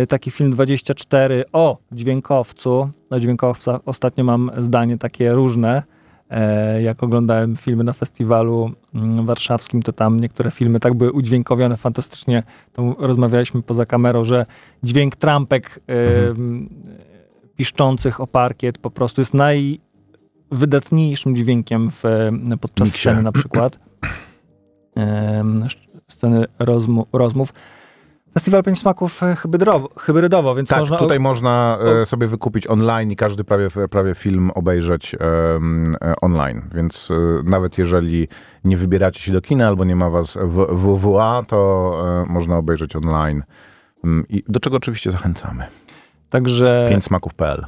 [0.09, 2.91] taki film 24 o dźwiękowcu.
[3.11, 5.83] No dźwiękowca ostatnio mam zdanie takie różne.
[6.31, 11.77] E, Jak oglądałem filmy na festiwalu mm, warszawskim, to tam niektóre filmy tak były udźwiękowione
[11.77, 12.43] fantastycznie.
[12.73, 14.47] To rozmawialiśmy poza kamerą, że
[14.83, 15.93] dźwięk trampek e,
[16.29, 16.69] m,
[17.57, 22.03] piszczących o parkiet po prostu jest najwydatniejszym dźwiękiem w,
[22.61, 23.01] podczas Miksie.
[23.01, 23.79] sceny na przykład.
[26.09, 27.53] Sceny rozmu- rozmów.
[28.37, 30.97] Festiwal Pięć Smaków e, hybrydowo, hybrydowo więc Tak, można...
[30.97, 35.19] tutaj można e, sobie wykupić online i każdy prawie, prawie film obejrzeć e,
[36.21, 37.09] online, więc
[37.45, 38.29] nawet jeżeli
[38.65, 43.43] nie wybieracie się do kina albo nie ma was w WWA, to można obejrzeć online.
[44.05, 45.67] Mm, I do czego oczywiście zachęcamy.
[46.31, 46.87] Także...
[46.91, 47.67] Pięćsmaków.pl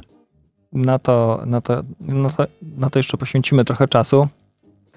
[0.73, 4.27] na to, na, to, na, to, na to jeszcze poświęcimy trochę czasu.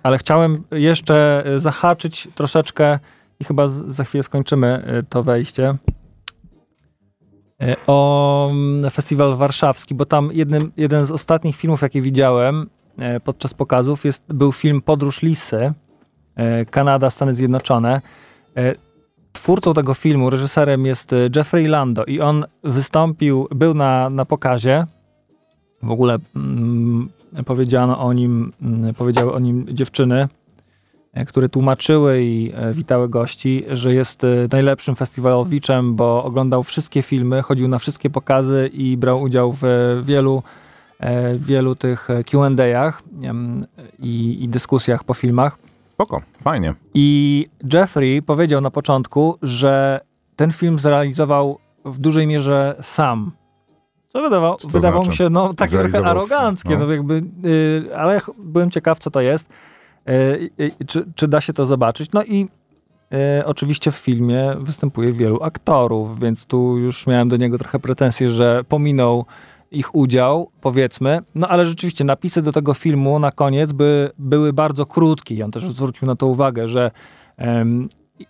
[0.03, 2.99] Ale chciałem jeszcze zahaczyć troszeczkę
[3.43, 5.75] i chyba za chwilę skończymy y, to wejście.
[7.63, 12.67] Y, o mm, festiwal warszawski, bo tam jednym, jeden z ostatnich filmów, jakie widziałem
[13.17, 15.73] y, podczas pokazów, jest, był film Podróż Lisy,
[16.71, 18.01] Kanada, Stany Zjednoczone.
[19.33, 24.87] Twórcą tego filmu, reżyserem jest Jeffrey Lando i on wystąpił, był na, na pokazie.
[25.83, 27.09] W ogóle mm,
[27.47, 30.29] powiedziano o nim, mm, powiedziały o nim dziewczyny,
[31.27, 37.43] które tłumaczyły i e, witały gości, że jest e, najlepszym festiwalowiczem, bo oglądał wszystkie filmy,
[37.43, 40.43] chodził na wszystkie pokazy i brał udział w e, wielu,
[41.01, 43.03] e, wielu tych e, Q&A'ach
[43.99, 45.59] i, i dyskusjach po filmach.
[45.95, 46.75] Spoko, fajnie.
[46.95, 50.01] I Jeffrey powiedział na początku, że
[50.37, 53.33] ten film zrealizował w dużej mierze sam.
[54.09, 55.19] Co wydawało, to wydawało mi znaczy?
[55.19, 56.87] się no, takie trochę aroganckie, no.
[56.87, 56.93] no.
[56.93, 59.49] jakby, y, ale byłem ciekaw, co to jest.
[60.09, 60.51] Y,
[60.87, 62.13] czy, czy da się to zobaczyć?
[62.13, 62.49] No i
[63.41, 68.29] y, oczywiście w filmie występuje wielu aktorów, więc tu już miałem do niego trochę pretensje,
[68.29, 69.25] że pominął
[69.71, 71.21] ich udział, powiedzmy.
[71.35, 75.35] No ale rzeczywiście napisy do tego filmu na koniec by, były bardzo krótkie.
[75.35, 76.91] I on też zwrócił na to uwagę, że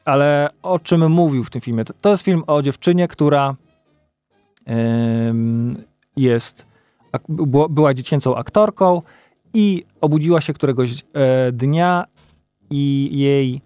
[0.05, 1.85] ale o czym mówił w tym filmie?
[1.85, 3.55] To, to jest film o dziewczynie, która
[6.17, 6.67] jest,
[7.71, 9.03] była dziecięcą aktorką
[9.55, 12.05] i obudziła się któregoś e, dnia
[12.71, 13.61] i jej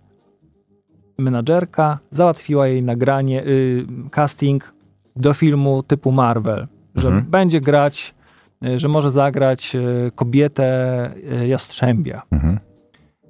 [1.19, 4.75] menadżerka załatwiła jej nagranie, y, casting
[5.17, 7.27] do filmu typu Marvel, że Mhm.
[7.31, 8.15] będzie grać,
[8.65, 10.67] y, że może zagrać y, kobietę
[11.47, 12.23] Jastrzębia.
[12.31, 12.59] Mhm.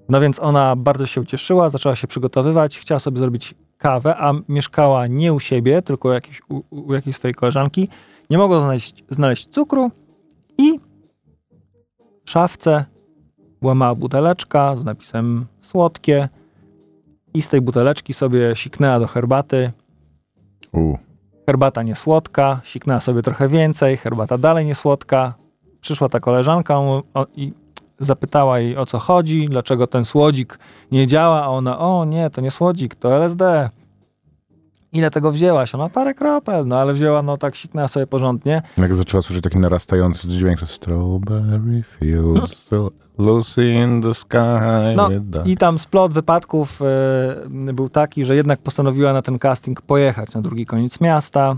[0.08, 5.06] No więc ona bardzo się ucieszyła, zaczęła się przygotowywać, chciała sobie zrobić kawę, a mieszkała
[5.06, 7.88] nie u siebie, tylko u jakiejś, u, u jakiejś swojej koleżanki.
[8.30, 9.90] Nie mogła znaleźć, znaleźć cukru
[10.58, 10.80] i
[12.26, 12.84] szafce
[13.60, 16.28] była mała buteleczka z napisem słodkie
[17.34, 19.72] i z tej buteleczki sobie siknęła do herbaty.
[20.72, 20.96] U.
[21.46, 25.34] Herbata niesłodka, siknęła sobie trochę więcej, herbata dalej niesłodka.
[25.80, 26.80] Przyszła ta koleżanka
[27.36, 27.52] i
[27.98, 30.58] zapytała jej o co chodzi, dlaczego ten słodzik
[30.92, 33.70] nie działa, a ona, o nie, to nie słodzik, to LSD.
[34.92, 35.74] Ile tego wzięłaś?
[35.74, 38.62] Ona parę kropel, no ale wzięła, no tak siknęła sobie porządnie.
[38.78, 42.70] Jak zaczęła słyszeć taki narastający dźwięk, że Strawberry Fields,
[43.18, 44.36] Lucy in the Sky
[44.96, 45.08] No
[45.44, 50.42] i tam splot wypadków e, był taki, że jednak postanowiła na ten casting pojechać na
[50.42, 51.56] drugi koniec miasta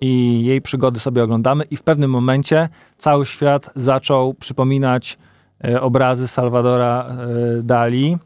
[0.00, 5.18] i jej przygody sobie oglądamy i w pewnym momencie cały świat zaczął przypominać
[5.64, 8.18] e, obrazy Salvadora e, Dali.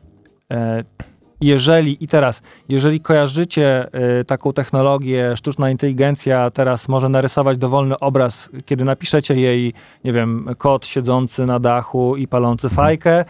[1.44, 8.50] Jeżeli, i teraz, jeżeli kojarzycie e, taką technologię, sztuczna inteligencja teraz może narysować dowolny obraz,
[8.66, 9.72] kiedy napiszecie jej,
[10.04, 13.24] nie wiem, kot siedzący na dachu i palący fajkę,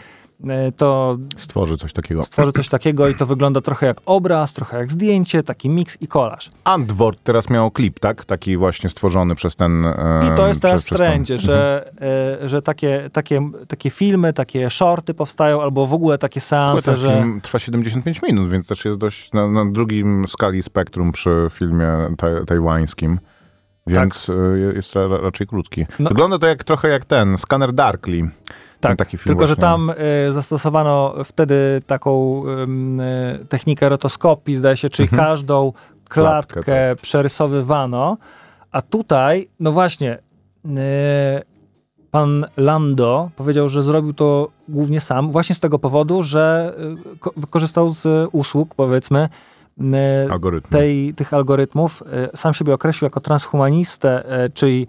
[0.76, 2.24] to Stworzy coś takiego.
[2.24, 6.08] stworzy coś takiego i to wygląda trochę jak obraz, trochę jak zdjęcie, taki miks i
[6.08, 6.50] kolaż.
[6.64, 8.24] Antwort teraz miał klip, tak?
[8.24, 9.86] Taki właśnie stworzony przez ten...
[9.86, 11.90] e, I to jest teraz przez, w trendzie, że,
[12.42, 17.00] e, że takie, takie, takie filmy, takie shorty powstają, albo w ogóle takie seanse, ten
[17.00, 17.16] że...
[17.16, 21.88] film trwa 75 minut, więc też jest dość na, na drugim skali spektrum przy filmie
[22.18, 23.18] taj, tajwańskim.
[23.86, 25.86] Więc e, jest ra, raczej krótki.
[25.98, 26.08] No.
[26.08, 28.30] Wygląda to jak trochę jak ten, Scanner Darkly.
[28.88, 29.60] Tak, taki film tylko że właśnie.
[29.62, 29.90] tam
[30.28, 32.42] y, zastosowano wtedy taką
[33.42, 35.22] y, technikę rotoskopii, zdaje się, czyli Mhm.
[35.28, 35.72] każdą
[36.08, 38.16] klatkę, Klatkę, przerysowywano,
[38.72, 40.18] a tutaj, no właśnie,
[40.64, 40.70] y,
[42.10, 46.74] pan Lando powiedział, że zrobił to głównie sam, właśnie z tego powodu, że
[47.20, 49.28] ko- wykorzystał z usług, powiedzmy,
[50.70, 52.02] tej, tych algorytmów.
[52.34, 54.86] Sam siebie określił jako transhumanistę, czyli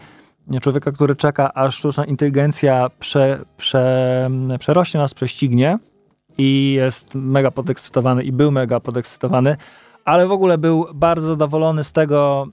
[0.62, 4.30] człowieka, który czeka, aż sztuczna inteligencja prze, prze,
[4.60, 5.78] przerośnie nas, prześcignie
[6.38, 9.56] i jest mega podekscytowany i był mega podekscytowany,
[10.06, 12.48] ale w ogóle był bardzo zadowolony z tego,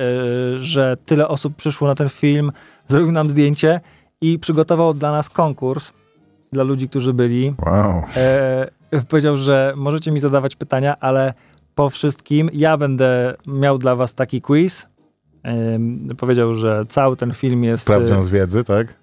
[0.00, 2.52] y, że tyle osób przyszło na ten film,
[2.88, 3.80] zrobił nam zdjęcie
[4.20, 5.92] i przygotował dla nas konkurs
[6.52, 7.54] dla ludzi, którzy byli.
[7.66, 8.02] Wow.
[8.16, 8.70] E,
[9.08, 11.34] powiedział, że możecie mi zadawać pytania, ale
[11.74, 14.86] po wszystkim ja będę miał dla was taki quiz.
[16.18, 17.82] Powiedział, że cały ten film jest.
[17.82, 18.94] Sprawdzian z wiedzy, tak?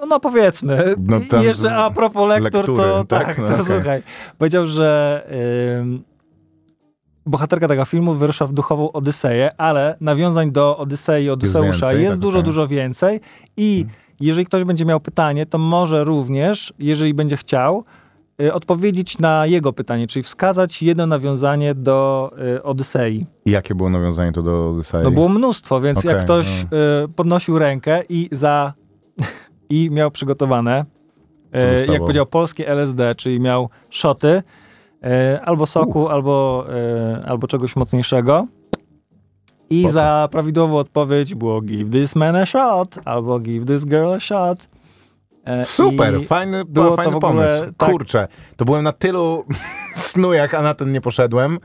[0.00, 0.94] No, no powiedzmy.
[0.98, 3.26] No tam jeszcze a propos lektur, lektury, to tak?
[3.26, 3.66] tak, No to okej.
[3.66, 4.02] słuchaj.
[4.38, 5.22] Powiedział, że
[7.26, 12.12] bohaterka tego filmu wyrusza w duchową Odyseję, ale nawiązań do Odysei i Odyseusza więcej, jest
[12.12, 12.44] tak, dużo, okej.
[12.44, 13.20] dużo więcej
[13.56, 13.86] i
[14.20, 17.84] jeżeli ktoś będzie miał pytanie, to może również, jeżeli będzie chciał,
[18.52, 23.26] odpowiedzieć na jego pytanie, czyli wskazać jedno nawiązanie do y, Odysei.
[23.44, 25.02] I jakie było nawiązanie to do Odysei?
[25.02, 26.66] No było mnóstwo, więc Okej, jak ktoś y,
[27.16, 28.72] podnosił rękę i za
[29.70, 30.84] i miał przygotowane,
[31.54, 36.66] y, jak powiedział, polskie LSD, czyli miał szoty y, albo soku, albo,
[37.20, 38.46] y, albo czegoś mocniejszego.
[39.70, 44.20] I za prawidłową odpowiedź było give this man a shot, albo give this girl a
[44.20, 44.68] shot.
[45.44, 47.72] E, Super, i fajny, było to fajny ogóle pomysł.
[47.76, 49.44] tak- Kurczę, to byłem na tylu
[49.94, 51.58] snujach, a na ten nie poszedłem.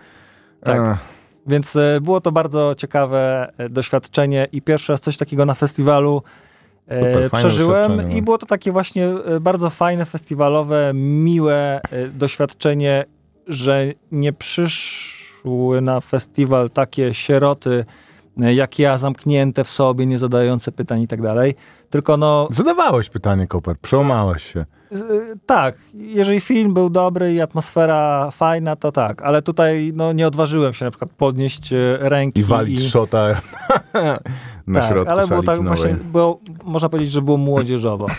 [0.63, 0.81] Tak.
[0.81, 0.97] Ech,
[1.47, 6.21] Więc e, było to bardzo ciekawe e, doświadczenie i pierwszy raz coś takiego na festiwalu
[6.89, 8.07] Super, przeżyłem no.
[8.17, 9.09] i było to takie właśnie
[9.41, 11.81] bardzo fajne, festiwalowe, miłe
[12.13, 13.05] doświadczenie,
[13.47, 17.85] że nie przyszły na festiwal takie sieroty
[18.38, 21.55] jak ja, zamknięte w sobie, nie zadające pytań i tak dalej,
[21.89, 24.65] tylko no Zadawałeś pytanie, Koper, przełamałeś się.
[24.91, 30.27] z- tak, jeżeli film był dobry i atmosfera fajna, to tak, ale tutaj no, nie
[30.27, 33.27] odważyłem się na przykład podnieść e, ręki I walić szota
[34.67, 38.05] na tak, środku ale było tak właśnie, było, można powiedzieć, że było młodzieżowo.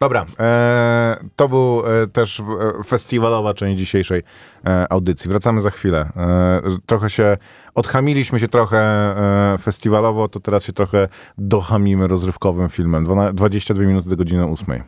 [0.00, 2.44] Dobra, e, to był e, też e,
[2.84, 4.22] festiwalowa część dzisiejszej
[4.66, 5.30] e, audycji.
[5.30, 6.08] Wracamy za chwilę.
[6.16, 7.36] E, trochę się,
[7.76, 8.78] odhamiliśmy się trochę
[9.54, 11.08] e, festiwalowo, to teraz się trochę
[11.38, 13.04] dochamimy rozrywkowym filmem.
[13.06, 14.82] Dwana- 22 minuty do godziny 8.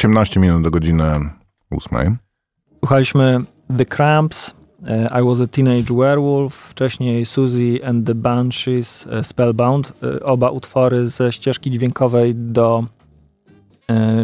[0.00, 1.04] 18 minut do godziny
[1.70, 2.18] 8.
[2.78, 3.38] Słuchaliśmy
[3.78, 4.54] The Cramps,
[4.86, 9.92] e, I Was a Teenage Werewolf, wcześniej Susie and the Banshees, e, Spellbound.
[10.02, 12.84] E, Oba utwory ze ścieżki dźwiękowej do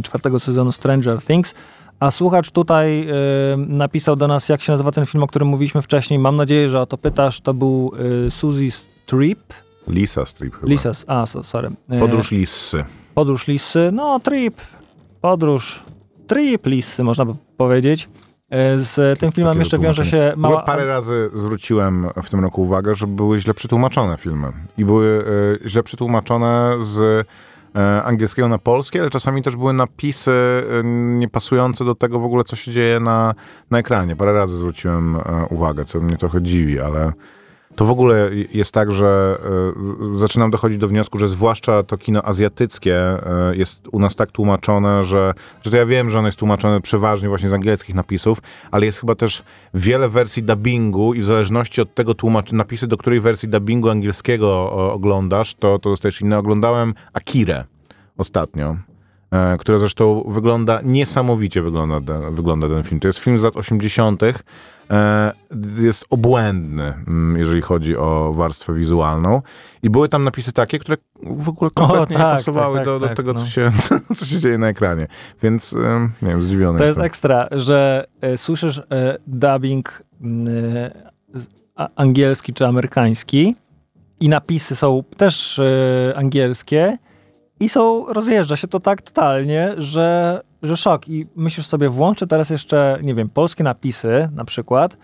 [0.02, 1.54] czwartego sezonu Stranger Things.
[2.00, 3.08] A słuchacz tutaj
[3.56, 6.18] napisał do nas, jak się nazywa ten film, o którym mówiliśmy wcześniej.
[6.18, 7.40] Mam nadzieję, że o to pytasz.
[7.40, 7.92] To był
[8.30, 9.54] Susie Strip.
[9.88, 10.68] Lisa Strip chyba.
[10.68, 11.68] Lisa, a, so, sorry.
[11.98, 12.84] Podróż Lisy.
[13.14, 14.60] Podróż Lisy, no trip,
[15.20, 15.82] podróż,
[16.26, 18.08] trip Lisy, można by powiedzieć.
[18.50, 20.62] E, Z tym filmem Takiego jeszcze wiąże się mała...
[20.62, 24.52] Parę razy zwróciłem w tym roku uwagę, że były źle przetłumaczone filmy.
[24.78, 25.24] I były
[25.64, 27.26] e, źle przetłumaczone z
[27.76, 30.84] e, angielskiego na polskie, ale czasami też były napisy e,
[31.18, 33.34] niepasujące do tego w ogóle, co się dzieje na,
[33.70, 34.16] na ekranie.
[34.16, 37.12] Parę razy zwróciłem e, uwagę, co mnie trochę dziwi, ale
[37.76, 39.38] to w ogóle jest tak, że
[40.14, 44.30] e, zaczynam dochodzić do wniosku, że zwłaszcza to kino azjatyckie e, jest u nas tak
[44.32, 48.42] tłumaczone, że, że to ja wiem, że ono jest tłumaczone przeważnie właśnie z angielskich napisów,
[48.70, 49.42] ale jest chyba też
[49.74, 54.48] wiele wersji dubbingu i w zależności od tego tłumacz, napisy, do której wersji dubbingu angielskiego
[54.48, 56.38] o, oglądasz, to, to dostajesz inne.
[56.38, 57.64] Oglądałem Akirę
[58.18, 58.76] ostatnio,
[59.30, 63.00] e, która zresztą wygląda, niesamowicie wygląda, wygląda ten film.
[63.00, 64.34] To jest film z lat 80., e,
[65.78, 69.42] jest obłędny, mm, jeżeli chodzi o warstwę wizualną.
[69.82, 72.98] I były tam napisy takie, które w ogóle kompletnie tak, nie pasowały tak, tak, do,
[72.98, 73.40] do tak, tego, no.
[73.40, 73.72] co, się,
[74.16, 75.06] co się dzieje na ekranie.
[75.42, 75.72] Więc,
[76.22, 77.04] nie wiem, zdziwiony To jest jestem.
[77.04, 81.16] ekstra, że e, słyszysz e, dubbing e,
[81.76, 83.56] a, angielski czy amerykański
[84.20, 86.98] i napisy są też e, angielskie
[87.60, 91.08] i są, rozjeżdża się to tak totalnie, że, że szok.
[91.08, 94.96] I myślisz sobie, włączę teraz jeszcze, nie wiem, polskie napisy na przykład,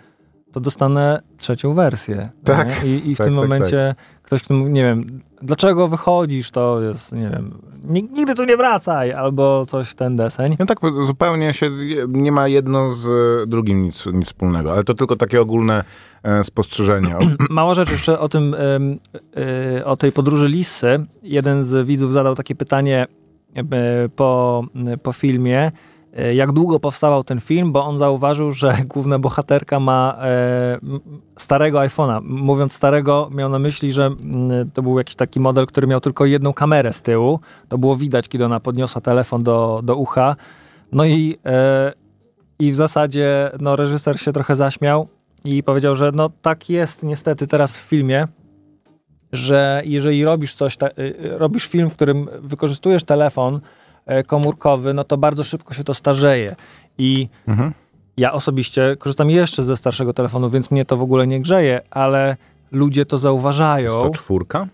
[0.53, 2.31] to dostanę trzecią wersję.
[2.45, 2.85] Tak?
[2.85, 7.13] I, i w tak, tym tak, momencie ktoś, kto, nie wiem, dlaczego wychodzisz, to jest,
[7.13, 10.57] nie wiem, "Nig- nigdy tu nie wracaj, albo coś w ten deseń.
[10.59, 11.71] No tak, zupełnie się
[12.09, 13.09] nie ma jedno z
[13.49, 15.85] drugim nic, nic wspólnego, ale to tylko takie ogólne
[16.23, 17.17] e, spostrzeżenie.
[17.51, 18.55] Mała rzecz jeszcze o tym,
[19.79, 21.07] y, o tej podróży Lisy.
[21.23, 23.22] Jeden z widzów zadał takie pytanie e,
[24.17, 24.65] po,
[25.03, 25.73] po filmie,
[26.17, 30.79] e, jak długo powstawał ten film, bo on zauważył, że główna bohaterka ma e,
[31.37, 32.23] starego iPhone'a.
[32.23, 34.11] Mówiąc starego, miał na myśli, że
[34.75, 37.41] to był jakiś taki model, który miał tylko jedną kamerę z tyłu.
[37.69, 40.37] To było widać, kiedy ona podniosła telefon do, do ucha.
[40.93, 41.93] No i, e,
[42.59, 45.09] i w zasadzie no, reżyser się trochę zaśmiał
[45.45, 48.29] i powiedział, że no tak jest niestety teraz w filmie,
[49.33, 53.61] że jeżeli robisz coś, ta, y, y, robisz film, w którym wykorzystujesz telefon
[54.07, 56.55] e, komórkowy, no to bardzo szybko się to starzeje.
[56.99, 57.73] I Mhm.
[58.17, 62.37] ja osobiście korzystam jeszcze ze starszego telefonu, więc mnie to w ogóle nie grzeje, ale
[62.73, 63.91] ludzie to zauważają.
[64.03, 64.67] to czwórka?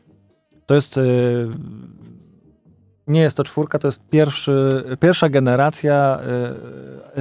[0.67, 0.97] To jest.
[0.97, 1.49] y,
[3.07, 6.19] Nie jest to czwórka, to jest pierwszy, pierwsza generacja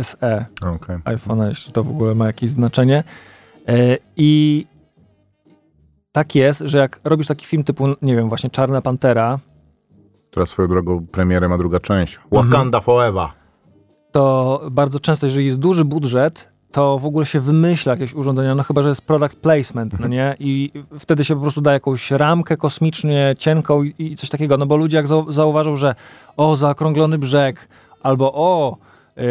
[0.02, 0.98] SE Okej.
[0.98, 3.04] iPhone'a, jeśli to w ogóle ma jakieś znaczenie.
[3.68, 4.66] E, I
[6.18, 9.40] tak jest, że jak robisz taki film typu, nie wiem, właśnie Czarna Pantera,
[10.32, 12.20] Która swoją drogą premierę ma druga część.
[12.32, 13.28] Wakanda Forever.
[14.12, 18.64] to bardzo często, jeżeli jest duży budżet, to w ogóle się wymyśla jakieś urządzenia, no
[18.64, 20.36] chyba, że jest product placement, no nie?
[20.40, 24.66] I wtedy się po prostu da jakąś ramkę kosmicznie cienką i, i coś takiego, no
[24.66, 25.96] bo ludzie jak zau- zauważą, że
[26.38, 27.68] o, zaokrąglony brzeg,
[28.04, 28.78] albo o,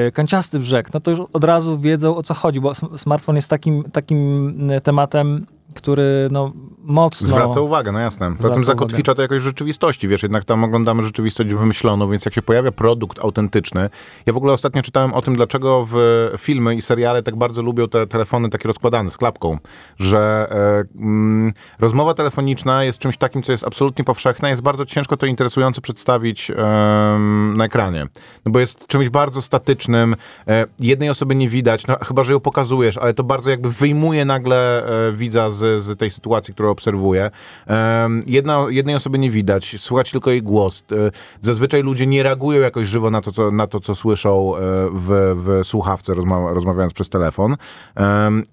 [0.09, 3.37] y, kanciasty brzeg, no to już od razu wiedzą o co chodzi, bo sm- smartfon
[3.37, 7.29] jest takim, takim y, tematem, który no mocno...
[7.29, 8.31] Zwraca uwagę, no jasne.
[8.31, 12.43] Zwraca Zatem zakotwicza to jakoś rzeczywistości, wiesz, jednak tam oglądamy rzeczywistość wymyśloną, więc jak się
[12.43, 13.91] pojawia produkt autentyczny,
[14.27, 15.97] ja w ogóle ostatnio czytałem o tym, dlaczego w
[16.39, 19.59] filmy i seriale tak bardzo lubią te telefony takie rozkładane z klapką,
[19.99, 25.17] że e, mm, rozmowa telefoniczna jest czymś takim, co jest absolutnie powszechne, jest bardzo ciężko
[25.17, 28.07] to interesująco przedstawić em, na ekranie,
[28.47, 30.17] no bo jest czymś bardzo statycznym,
[30.49, 34.25] e, jednej osoby nie widać, no chyba, że ją pokazujesz, ale to bardzo jakby wyjmuje
[34.25, 37.31] nagle e, widza z, z tej sytuacji, którą obserwuje.
[37.67, 40.85] Em, jedna, jednej osoby nie widać, słychać tylko jej głos.
[40.93, 41.11] E,
[41.43, 44.61] Zazwyczaj ludzie nie reagują jakoś żywo na to, co, na to, co słyszą e,
[44.93, 47.57] w, w słuchawce, rozma rozmawiając przez telefon.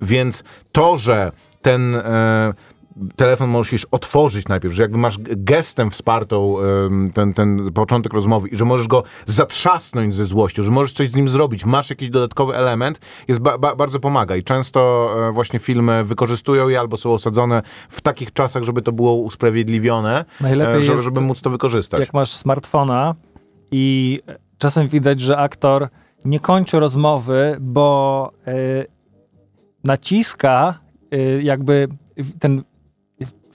[0.01, 1.31] Więc to, że
[1.61, 2.53] ten e,
[3.15, 6.55] telefon musisz otworzyć najpierw, że jakby masz gestem wspartą
[7.13, 11.15] ten, ten początek rozmowy i że możesz go zatrzasnąć ze złością, że możesz coś z
[11.15, 15.59] nim zrobić, masz jakiś dodatkowy element, jest ba ba bardzo pomaga i często e, właśnie
[15.59, 20.81] filmy wykorzystują je albo są osadzone w takich czasach, żeby to było usprawiedliwione, Najlepiej e,
[20.81, 21.99] żeby, jest- żeby móc to wykorzystać.
[21.99, 23.15] jak masz smartfona
[23.71, 24.19] i
[24.57, 25.87] czasem widać, że aktor
[26.25, 28.85] nie kończy rozmowy, bo y,
[29.83, 30.79] naciska
[31.41, 31.87] jakby
[32.39, 32.63] ten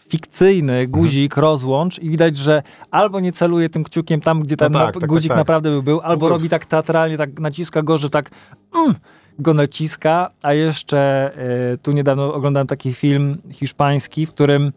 [0.08, 4.78] fikcyjny guzik rozłącz i widać, że albo nie celuje tym kciukiem tam, gdzie ten No
[4.78, 5.36] tak, na- tak, tak, guzik tak.
[5.38, 8.30] naprawdę by był, albo robi tak teatralnie, tak naciska go, że tak
[8.76, 8.94] mm,
[9.38, 11.30] go naciska, a jeszcze
[11.74, 14.72] y, tu niedawno oglądałem taki film hiszpański, w którym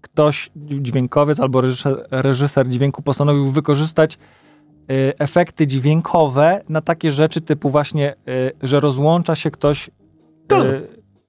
[0.00, 4.18] ktoś, dźwiękowiec albo reżyser, reżyser dźwięku postanowił wykorzystać
[4.90, 9.90] y, efekty dźwiękowe na takie rzeczy typu właśnie, y, że rozłącza się ktoś y,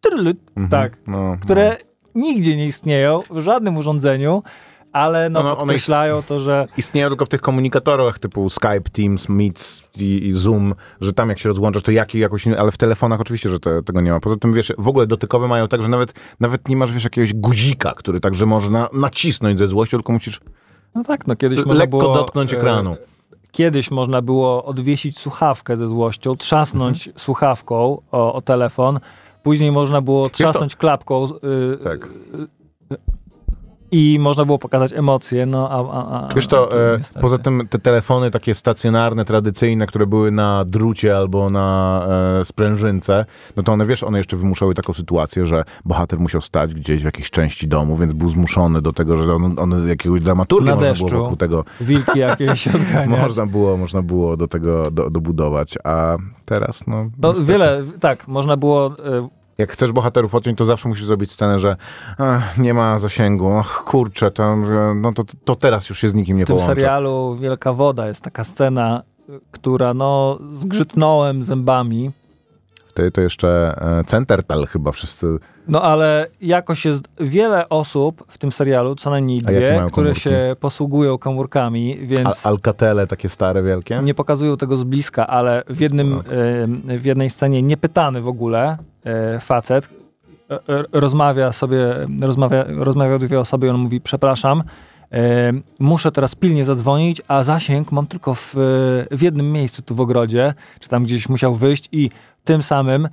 [0.02, 0.70] trylut, Mhm.
[0.70, 1.78] tak, No, które
[2.16, 4.44] nigdzie nie istnieją w żadnym urządzeniu,
[4.94, 9.84] ale no, No, podkreślają to, że istnieją tylko w tych komunikatorach typu Skype, Teams, Meets
[9.96, 13.50] i, i Zoom, że tam jak się rozłączasz, to jaki jakoś, ale w telefonach oczywiście,
[13.50, 14.20] że te, tego nie ma.
[14.20, 17.34] Poza tym, wiesz, w ogóle dotykowe mają tak, że nawet, nawet nie masz, wiesz, jakiegoś
[17.34, 20.42] guzika, który także można nacisnąć ze złością, tylko musisz
[20.96, 22.98] no tak, no kiedyś można lekko było, dotknąć e, ekranu.
[23.52, 29.00] Kiedyś można było odwiesić słuchawkę ze złością, trzasnąć słuchawką o, o telefon,
[29.44, 32.10] później można było trzasnąć klapką y, Tak.
[33.94, 35.94] I można było pokazać emocje, no a...
[35.94, 40.66] a, a Wiesz to, e, poza tym te telefony takie stacjonarne, tradycyjne, które były na
[40.66, 42.08] drucie albo na
[42.42, 43.26] e, sprężynce,
[43.56, 47.06] no to one, wiesz, one jeszcze wymuszały taką sytuację, że bohater musiał stać gdzieś w
[47.06, 50.90] jakiejś części domu, więc był zmuszony do tego, że on, on jakiegoś dramaturgii Na można
[50.90, 51.06] deszczu.
[51.08, 53.22] było wokół tego Wilki jakieś odganiać.
[53.22, 57.10] można było, można było do tego do, dobudować, a teraz, no...
[57.20, 58.96] No, wiele, tak, można było...
[59.06, 61.76] e, Jak chcesz bohaterów odciąć, to zawsze musisz zrobić scenę, że
[62.18, 64.56] ach, nie ma zasięgu, och, kurczę, to,
[64.96, 66.76] no to, to teraz już się z nikim nie W tym połączę.
[66.76, 69.04] serialu Wielka Woda jest taka scena,
[69.52, 72.12] która no zgrzytnąłem zębami,
[72.94, 75.26] Wtedy to jeszcze e, Centertal chyba wszyscy.
[75.68, 80.56] no ale jakoś jest wiele osób w tym serialu, co najmniej A dwie, które się
[80.60, 84.00] posługują komórkami, więc Alcatele takie stare, wielkie.
[84.04, 86.34] nie pokazują tego z bliska, ale w, jednym, Tak.
[86.94, 88.78] y, w jednej scenie niepytany w ogóle
[89.38, 89.86] y, facet
[90.52, 90.56] y,
[90.92, 91.80] rozmawia sobie,
[92.22, 94.64] rozmawia, rozmawia dwie osoby i on mówi, przepraszam,
[95.80, 98.56] muszę teraz pilnie zadzwonić, a zasięg mam tylko w,
[99.12, 102.10] w jednym miejscu tu w ogrodzie, czy tam gdzieś musiał wyjść i
[102.44, 103.10] tym samym, y,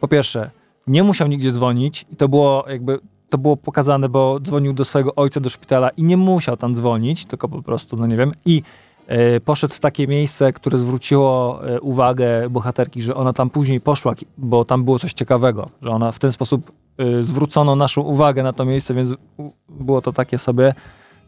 [0.00, 0.50] po pierwsze,
[0.86, 2.98] nie musiał nigdzie dzwonić i to było jakby
[3.28, 7.26] to było pokazane, bo dzwonił do swojego ojca do szpitala i nie musiał tam dzwonić,
[7.26, 8.62] tylko po prostu, no nie wiem, i
[9.06, 14.14] e, poszedł w takie miejsce, które zwróciło e, uwagę bohaterki, że ona tam później poszła,
[14.38, 18.52] bo tam było coś ciekawego, że ona w ten sposób e, zwrócono naszą uwagę na
[18.52, 19.14] to miejsce, więc
[19.68, 20.74] było to takie sobie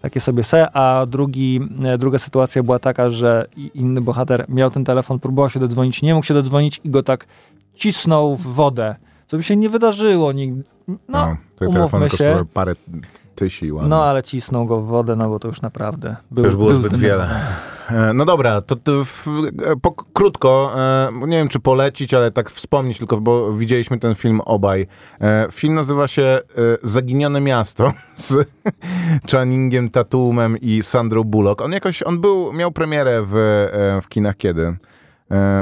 [0.04, 4.84] takie sobie se, a drugi, e, druga sytuacja była taka, że inny bohater miał ten
[4.84, 7.26] telefon, próbował się dodzwonić, nie mógł się dodzwonić i go tak
[7.74, 8.96] cisnął w wodę,
[9.26, 10.64] co by się nie wydarzyło nigdy.
[11.08, 12.44] No, te umówmy się.
[12.52, 12.74] parę
[13.34, 13.88] tysi ładnie.
[13.88, 16.70] No, ale cisnął go w wodę, no bo to już naprawdę był, To już było
[16.70, 17.28] był zbyt wiele.
[17.90, 22.30] E, No dobra, to, to w, e, po, krótko, e, nie wiem czy polecić, ale
[22.30, 24.86] tak wspomnieć tylko, bo widzieliśmy ten film obaj.
[25.52, 26.40] Film nazywa się
[26.82, 28.48] Zaginione Miasto z
[29.30, 31.60] Channingiem Tatumem i Sandrą Bullock.
[31.60, 33.32] On jakoś, on był, miał premierę w,
[34.02, 34.76] w kinach kiedy?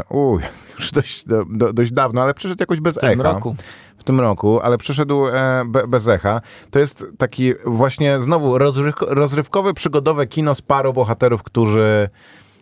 [0.09, 0.43] Uj,
[0.79, 3.57] już dość, do, do, dość dawno, ale przyszedł jakoś bez W tym echa roku.
[4.03, 6.40] W tym roku, ale przeszedł e, be, bez echa.
[6.70, 12.09] To jest taki właśnie znowu rozryw, rozrywkowe, przygodowe kino z parą bohaterów, którzy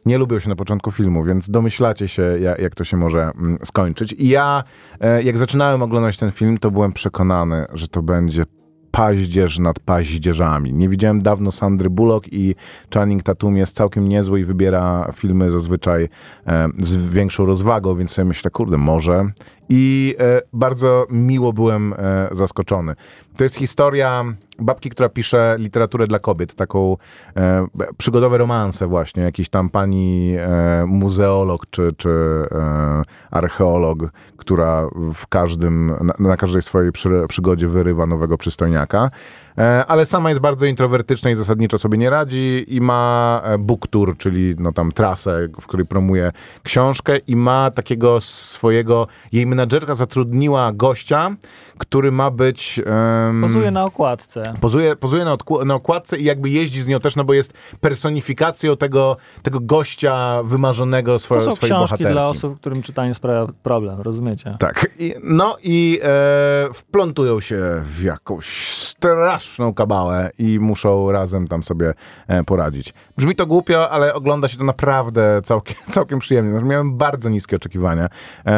[0.07, 3.59] nie lubią się na początku filmu, więc domyślacie się, jak, jak to się może mm,
[3.65, 4.13] skończyć.
[4.13, 4.65] I ja,
[5.01, 8.45] e, jak zaczynałem oglądać ten film, to byłem przekonany, że to będzie
[8.91, 10.73] paździerz nad paździerzami.
[10.73, 12.55] Nie widziałem dawno Sandry Bullock i
[12.95, 16.09] Channing Tatum jest całkiem niezły i wybiera filmy zazwyczaj
[16.47, 19.31] e, z większą rozwagą, więc sobie myślę, kurde, może.
[19.71, 22.95] I e, bardzo miło byłem e, zaskoczony.
[23.37, 24.25] To jest historia
[24.59, 26.97] babki, która pisze literaturę dla kobiet, taką
[27.37, 27.67] e,
[27.99, 33.99] przygodowe romanse właśnie, jakiś tam pani e, muzeolog czy, czy e, archeolog,
[34.37, 39.11] która w każdym, na, na każdej swojej przy, przygodzie wyrywa nowego przystojniaka.
[39.59, 43.87] E, ale sama jest bardzo introwertyczna i zasadniczo sobie nie radzi i ma e, book
[43.87, 46.33] tour, czyli no tam trasę, w której promuje
[46.63, 51.37] książkę i ma takiego swojego, jej menadżerka zatrudniła gościa,
[51.81, 52.81] który ma być...
[53.29, 54.43] em, Pozuje na okładce.
[54.61, 58.77] Pozuje, pozuje na, na okładce i jakby jeździ z nią też, no bo jest personifikacją
[58.77, 62.13] tego, tego gościa wymarzonego swo- To są swojej książki bohaterki.
[62.13, 64.57] dla osób, którym czytanie sprawia problem, rozumiecie?
[64.59, 64.87] Tak.
[64.99, 71.95] I, no i e, wplątują się w jakąś straszną kabałę i muszą razem tam sobie
[72.29, 72.95] e, poradzić.
[73.17, 76.51] Brzmi to głupio, ale ogląda się to naprawdę całkiem, całkiem przyjemnie.
[76.53, 78.09] Znaczy, miałem bardzo niskie oczekiwania.
[78.47, 78.51] E,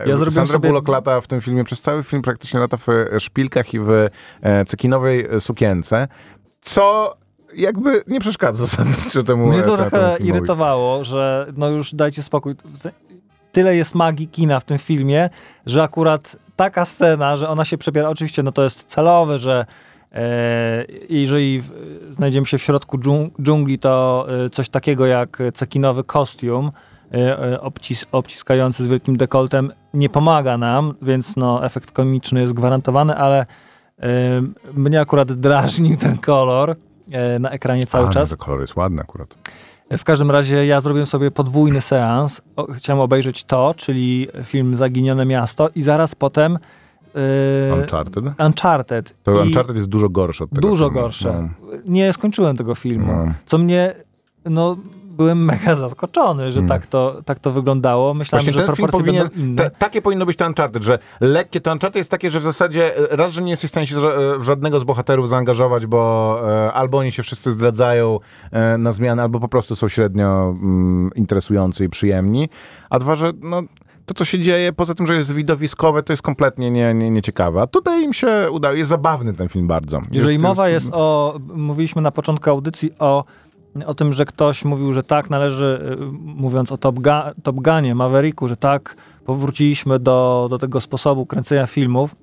[0.00, 2.88] Ja zrobiłem Sandra sobie- Bullock lata w tym filmie, przez cały film praktycznie lata w
[2.88, 3.90] e, szpilkach i w
[4.42, 6.08] e, cekinowej sukience,
[6.62, 7.16] co
[7.56, 12.54] jakby nie przeszkadza zasadniczo temu Mnie to e, trochę irytowało, że no już dajcie spokój.
[13.52, 15.30] Tyle jest magii kina w tym filmie,
[15.66, 19.66] że akurat taka scena, że ona się przebiera, oczywiście no to jest celowe, że
[20.12, 21.70] E, jeżeli w,
[22.10, 26.72] znajdziemy się w środku dżung- dżungli, to coś takiego jak cekinowy kostium
[27.60, 33.46] obcis, obciskający z wielkim dekoltem nie pomaga nam, więc no, efekt komiczny jest gwarantowany, ale
[34.00, 34.06] e,
[34.74, 36.76] mnie akurat drażnił ten kolor
[37.10, 38.30] e, na ekranie cały A, czas.
[38.30, 39.34] No, kolor jest ładny akurat.
[39.98, 42.42] W każdym razie ja zrobiłem sobie podwójny seans.
[42.56, 46.58] O, chciałem obejrzeć to, czyli film Zaginione Miasto i zaraz potem
[47.14, 48.24] yy, Uncharted?
[48.46, 49.14] Uncharted.
[49.22, 51.00] To I Uncharted jest dużo gorsze od tego dużo filmu.
[51.00, 51.48] gorsze.
[51.62, 51.68] No.
[51.86, 53.32] Nie skończyłem tego filmu, No.
[53.46, 53.94] co mnie,
[54.44, 54.76] no
[55.10, 56.68] byłem mega zaskoczony, że Mm.
[56.68, 58.14] tak, to, tak to wyglądało.
[58.14, 59.56] Myślałem, Właśnie że proporcje powinien, będą inne.
[59.62, 62.96] te, takie powinno być to Uncharted, że lekkie to Uncharted jest takie, że w zasadzie
[63.12, 66.40] e, raz, że nie jesteś w stanie się ża- w żadnego z bohaterów zaangażować, bo
[66.66, 68.18] e, albo oni się wszyscy zdradzają
[68.52, 72.48] e, na zmianę, albo po prostu są średnio mm, interesujący i przyjemni,
[72.90, 73.62] a dwa, że no,
[74.06, 77.62] to, co się dzieje, poza tym, że jest widowiskowe, to jest kompletnie nie, nie, nieciekawe.
[77.62, 78.74] A tutaj im się udało.
[78.74, 80.00] Jest zabawny ten film bardzo.
[80.10, 83.24] Jeżeli mowa jest o, mówiliśmy na początku audycji o,
[83.86, 87.94] o tym, że ktoś mówił, że tak należy, y, mówiąc o Top, Gun, Top Gunie,
[87.94, 92.16] Mavericku, że tak powróciliśmy do, do tego sposobu kręcenia filmów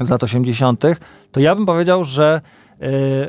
[0.00, 0.84] z lat 80.,
[1.32, 2.40] to ja bym powiedział, że
[2.82, 2.86] y,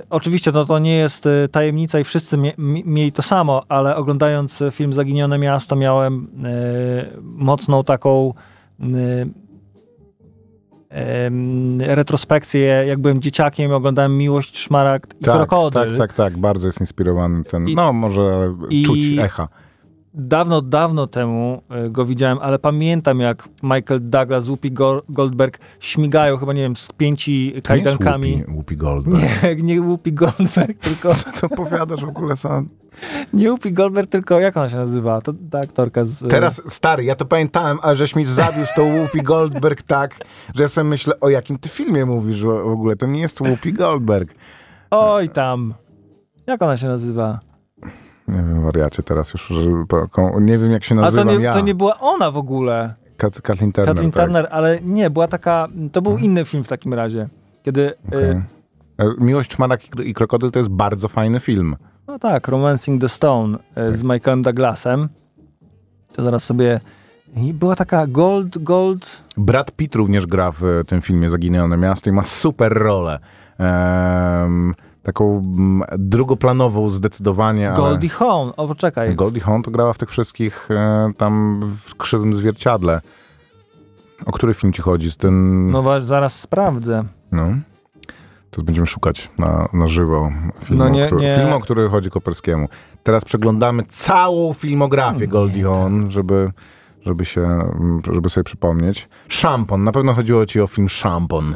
[0.10, 3.96] oczywiście to, to nie jest y, tajemnica i wszyscy mie, mi- mieli to samo, ale
[3.96, 8.34] oglądając film Zaginione Miasto miałem y, mocną taką
[8.80, 8.84] y,
[10.94, 15.90] em, retrospekcję, jak byłem dzieciakiem, oglądałem Miłość, Szmaragd i tak, Krokodyl.
[15.90, 16.38] Tak, tak, tak.
[16.38, 19.48] Bardzo jest inspirowany ten, I- no może i- czuć echa.
[20.16, 26.38] Dawno, dawno temu y, go widziałem, ale pamiętam jak Michael Douglas, Whoopi Go- Goldberg śmigają
[26.38, 28.32] chyba, nie wiem, z pięci kajdankami.
[28.32, 29.44] To nie Whoopi, Whoopi Goldberg.
[29.44, 32.70] Nie, nie Whoopi Goldberg, tylko Co powiadasz w ogóle sam?
[33.34, 35.22] Nie Whoopi Goldberg, tylko jak ona się nazywa?
[35.22, 36.22] To ta aktorka z...
[36.22, 40.16] y, Teraz, stary, ja to pamiętałem, ale żeś mi zabił z tą Whoopi Goldberg tak,
[40.56, 42.96] że sobie myślę, o jakim ty filmie mówisz w ogóle.
[42.96, 44.34] To nie jest Whoopi Goldberg.
[44.92, 45.74] Oj tam.
[46.48, 47.40] Jak ona się nazywa?
[48.28, 49.54] Nie wiem, wariacie teraz już,
[50.42, 51.54] nie wiem jak się A nazywam to nie, ja.
[51.54, 52.94] to nie była ona w ogóle.
[53.18, 53.88] Kat- Kathleen Turner.
[53.88, 54.24] Kathleen tak.
[54.26, 57.30] Turner, ale nie, była taka, to był inny film w takim razie.
[57.64, 58.24] Kiedy, Okej.
[58.32, 58.42] y,
[58.98, 61.76] E, Miłość, Kro- i Krokodyl to jest bardzo fajny film.
[62.08, 65.10] No tak, Romancing the Stone y, z Michaelem Douglasem.
[66.14, 66.80] To zaraz sobie,
[67.36, 72.10] i była taka Gold, Gold, Brad Pitt również gra w e, tym filmie Zaginione Miasto
[72.10, 73.20] i ma super rolę.
[73.60, 77.78] Em, taką mm, drugoplanową zdecydowanie, ale...
[77.78, 82.34] Goldie Hawn, o poczekaj, Goldie Hawn to grała w tych wszystkich e, tam w krzywym
[82.34, 83.02] zwierciadle.
[84.26, 85.12] O który film ci chodzi?
[85.12, 85.72] Z tym...
[85.72, 87.04] no zaraz sprawdzę.
[87.32, 87.48] No.
[88.54, 90.32] To będziemy szukać na, na żywo
[90.64, 91.36] filmu, No nie- o który, nie.
[91.36, 92.68] filmu, o który chodzi Koperskiemu.
[93.04, 96.52] Teraz przeglądamy całą filmografię Goldie Hawn, żeby,
[97.06, 97.60] żeby, się,
[98.14, 99.10] żeby sobie przypomnieć.
[99.28, 99.84] Szampon.
[99.84, 101.56] Na pewno chodziło ci o film Szampon.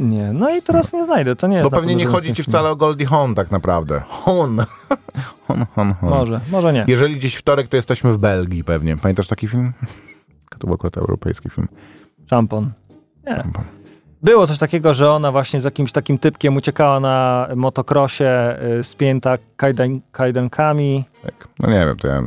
[0.00, 2.70] Nie, no i teraz nie znajdę, to nie jest Bo pewnie nie chodzi ci wcale
[2.70, 4.02] o Goldie Hawn tak naprawdę.
[4.08, 4.58] Hawn,
[5.46, 5.94] Hawn, film.
[6.00, 6.10] Hawn.
[6.10, 6.84] Może, może nie.
[6.88, 8.96] Jeżeli gdzieś wtorek, to jesteśmy w Belgii pewnie.
[8.96, 9.72] Pamiętasz taki film?
[10.58, 11.68] To był akurat europejski film.
[12.30, 12.70] Szampon.
[13.26, 13.36] Nie.
[13.36, 13.64] Szampon.
[14.22, 19.34] Było coś takiego, że ona właśnie z jakimś takim typkiem uciekała na motokrosie, y, spięta
[19.56, 20.00] kajdan.
[21.22, 21.48] Tak.
[21.58, 22.22] No nie wiem, to ja...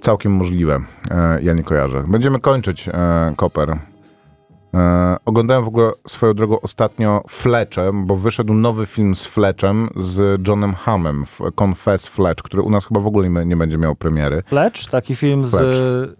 [0.00, 0.80] Całkiem możliwe.
[1.10, 2.04] E, ja nie kojarzę.
[2.08, 2.92] Będziemy kończyć e,
[3.36, 3.76] Koper.
[4.74, 10.48] E, oglądałem w ogóle swoją drogą ostatnio Fletchem, bo wyszedł nowy film z Fletchem, z
[10.48, 11.24] Johnem Hammem,
[11.62, 14.42] Confess Fletch, który u nas chyba w ogóle nie, nie będzie miał premiery.
[14.46, 15.76] Fletch, taki film Fletch.
[15.76, 16.10] z...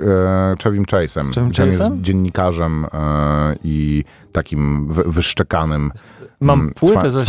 [0.00, 0.54] E,
[0.86, 1.24] Chase'em.
[1.24, 1.66] Z Gdzie on Chase'em?
[1.66, 4.04] jest dziennikarzem e, i
[4.38, 5.90] takim wy, wyszczekanym.
[6.40, 7.24] Mam Mm, płytę ze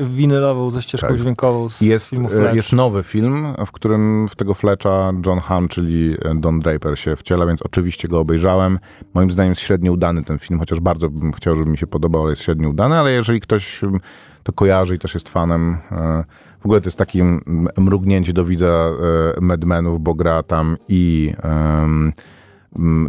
[0.00, 1.16] winylową ze ścieżką Tak.
[1.18, 2.54] dźwiękową z Jest, filmu e, Fletch.
[2.54, 7.16] jest nowy film, w którym w tego Fletcha John Hamm, czyli e, Don Draper się
[7.16, 8.78] wciela, więc oczywiście go obejrzałem.
[9.14, 12.22] Moim zdaniem jest średnio udany ten film, chociaż bardzo bym chciał, żeby mi się podobał,
[12.22, 14.00] ale jest średnio udany, ale jeżeli ktoś mm,
[14.42, 16.24] to kojarzy i też jest fanem, e,
[16.60, 18.90] w ogóle to jest takie mm, mrugnięcie do widza
[19.40, 21.32] Mad Menów, bo gra tam i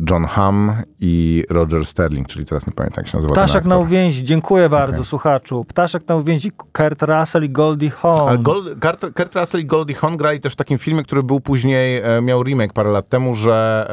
[0.10, 4.24] John Hamm i Roger Sterling, czyli teraz nie pamiętam jak się nazywa Ptaszek na uwięzi,
[4.24, 5.06] dziękuję bardzo Okej.
[5.06, 5.66] słuchaczu.
[5.66, 8.30] Ptaszek na uwięzi, Kurt Russell i Goldie Hawn.
[8.30, 11.40] Ale Gold, Kurt, Kurt Russell i Goldie Hawn grali też w takim filmie, który był
[11.40, 13.88] później, e, miał remake parę lat temu, że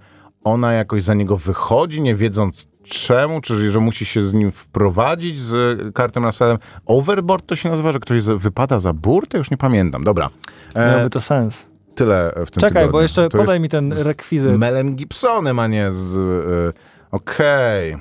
[0.00, 4.50] e, ona jakoś za niego wychodzi, nie wiedząc czemu, czy że musi się z nim
[4.50, 6.58] wprowadzić, z Kurtem Russellem.
[6.86, 9.38] Overboard to się nazywa, że ktoś wypada za burtę?
[9.38, 10.04] Już nie pamiętam.
[10.04, 10.30] Dobra.
[10.74, 11.75] E, Miałby to sens.
[11.96, 12.92] Tyle w tym Czekaj, tygodniu.
[12.92, 14.58] bo jeszcze To podaj mi ten z rekwizyt.
[14.58, 16.16] Melem Gibsonem, a nie z...
[16.16, 17.96] E, Okej.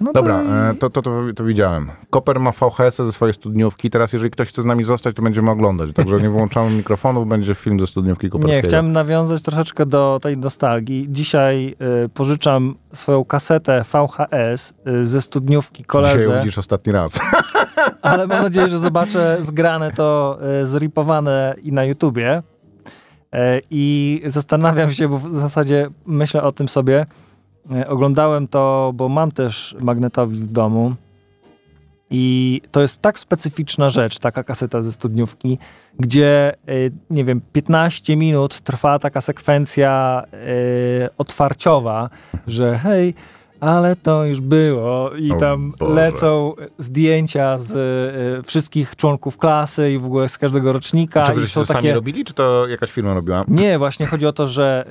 [0.00, 0.70] No Dobra, to...
[0.70, 1.90] e, to, to, to, to widziałem.
[2.10, 3.90] Koper ma VHS ze swojej studniówki.
[3.90, 5.90] Teraz, jeżeli ktoś chce z nami zostać, to będziemy oglądać.
[5.94, 8.62] Także nie wyłączamy mikrofonów, będzie film ze studniówki Koperskiego.
[8.62, 11.06] Nie, chciałem nawiązać troszeczkę do tej nostalgii.
[11.10, 11.74] Dzisiaj
[12.04, 17.12] y, pożyczam swoją kasetę VHS y, ze studniówki Dzisiaj koledze, widzisz ostatni raz.
[18.02, 22.42] ale mam nadzieję, że zobaczę zgrane to y, zripowane i na YouTubie.
[23.34, 27.06] Y, I zastanawiam się, bo w zasadzie myślę o tym sobie.
[27.82, 30.94] Y, Oglądałem to, bo mam też magnetowid w domu.
[32.10, 35.58] I to jest tak specyficzna rzecz, taka kaseta ze studniówki,
[35.98, 40.22] gdzie, y, nie wiem, 15 minut trwa taka sekwencja
[41.18, 42.10] otwarciowa,
[42.46, 43.14] że hej,
[43.60, 45.94] ale to już było i O tam Boże.
[45.94, 47.70] lecą zdjęcia z
[48.38, 51.76] y, wszystkich członków klasy i w ogóle z każdego rocznika Czy wy są to sami
[51.76, 51.94] takie...
[51.94, 53.44] robili, czy to jakaś firma robiła?
[53.48, 54.84] Nie, właśnie chodzi o to, że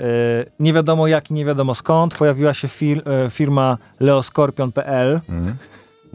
[0.47, 5.55] y, nie wiadomo jak i nie wiadomo skąd pojawiła się fir, y, firma leoskorpion.pl, Mhm.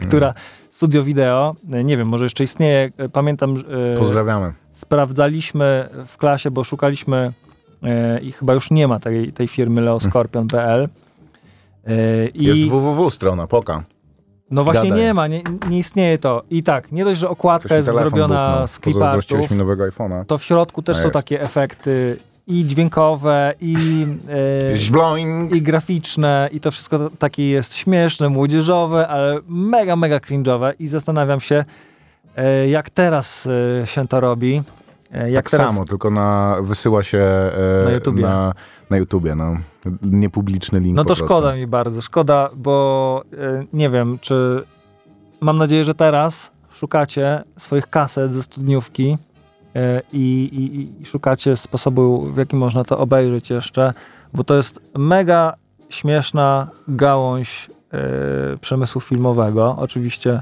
[0.07, 0.33] która
[0.69, 3.55] studio wideo, nie wiem, może jeszcze istnieje, pamiętam,
[3.95, 4.53] y, Pozdrawiamy.
[4.71, 7.33] sprawdzaliśmy w klasie, bo szukaliśmy
[8.21, 10.89] i chyba już nie ma tej, tej firmy leoskorpion.pl.
[11.89, 13.83] Y, i- Jest www strona, poka.
[14.51, 15.05] no właśnie Gadaj.
[15.05, 16.43] nie ma, nie, nie istnieje to.
[16.49, 18.67] I tak, nie dość, że okładka jest zrobiona buchnął.
[18.67, 20.25] z clipartów, Pozazdrościłeś mi nowego iPhone'a.
[20.25, 22.17] to w środku też są takie efekty
[22.47, 24.07] i dźwiękowe, i,
[24.73, 25.55] e, Żbloing.
[25.55, 31.39] i graficzne, i to wszystko takie jest śmieszne, młodzieżowe, ale mega, mega cringe'owe i zastanawiam
[31.41, 31.65] się,
[32.35, 33.47] e, jak teraz
[33.81, 34.61] e, się to robi.
[35.13, 35.69] E, jak tak teraz...
[35.73, 38.21] samo, tylko na, wysyła się e, Na.
[38.21, 38.53] Na,
[38.93, 39.57] na YouTubie, no.
[40.01, 44.63] Niepubliczny link No to szkoda mi bardzo, szkoda, bo e, nie wiem, czy
[45.41, 49.17] mam nadzieję, że teraz szukacie swoich kaset ze studniówki
[49.75, 50.49] e, i,
[51.01, 53.93] i, szukacie sposobu, w jaki można to obejrzeć jeszcze,
[54.33, 55.53] bo to jest mega
[55.89, 59.75] śmieszna gałąź e, przemysłu filmowego.
[59.79, 60.41] Oczywiście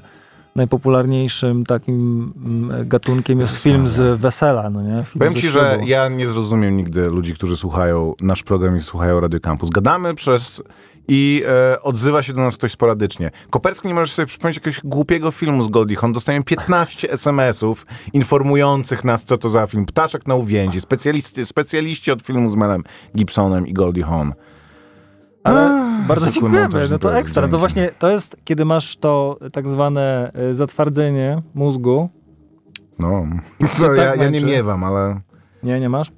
[0.55, 4.95] najpopularniejszym takim mm, gatunkiem jest film z wesela, no nie?
[4.95, 5.87] Film Powiem ci, że ślubu.
[5.87, 9.69] ja nie zrozumiem nigdy ludzi, którzy słuchają nasz program i słuchają Radio Campus.
[9.69, 10.63] Gadamy przez...
[11.07, 13.31] I e, odzywa się do nas ktoś sporadycznie.
[13.49, 16.13] Koperski nie możesz sobie przypomnieć jakiegoś głupiego filmu z Goldie Hawn.
[16.13, 19.85] Dostajemy 15 SMS-ów informujących nas, co to za film.
[19.85, 20.81] Ptaszek na uwięzi.
[20.81, 22.83] Specjaliści, specjaliści od filmu z Melem
[23.15, 24.31] Gibsonem i Goldie Hawn.
[25.43, 27.41] Ale Ach, bardzo dziękujemy, no to ekstra.
[27.41, 27.59] To dzięki.
[27.59, 32.09] właśnie, to jest, kiedy masz to tak zwane y, zatwardzenie mózgu.
[32.99, 33.25] No,
[33.59, 35.21] To to tak ja, ja nie miewam, ale...
[35.63, 36.11] Nie, nie masz?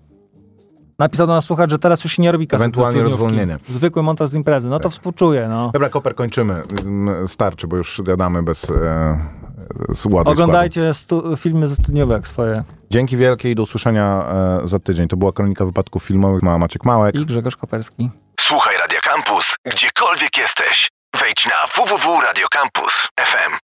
[1.00, 3.58] Napisał do nas słuchacz, że teraz już się nie robi kaset Ewentualnie rozwolnienie.
[3.70, 4.70] Zwykły montaż z imprezy.
[4.70, 5.70] No to współczuję, no.
[5.74, 6.64] Dobra, Koper, kończymy.
[6.86, 9.44] Mm, Starczy, bo już gadamy bez e.
[10.26, 12.64] Oglądajcie stu, filmy ze studniówek swoje.
[12.90, 14.26] Dzięki wielkie i do usłyszenia
[14.64, 15.08] e, za tydzień.
[15.08, 16.44] To była kronika wypadków filmowych.
[16.44, 17.16] Ma Maciek Małek.
[17.16, 18.10] I Grzegorz Koperski.
[18.40, 20.90] Słuchaj Radio Campus, gdziekolwiek jesteś.
[21.14, 23.58] Wejdź na www.radiocampus.fm.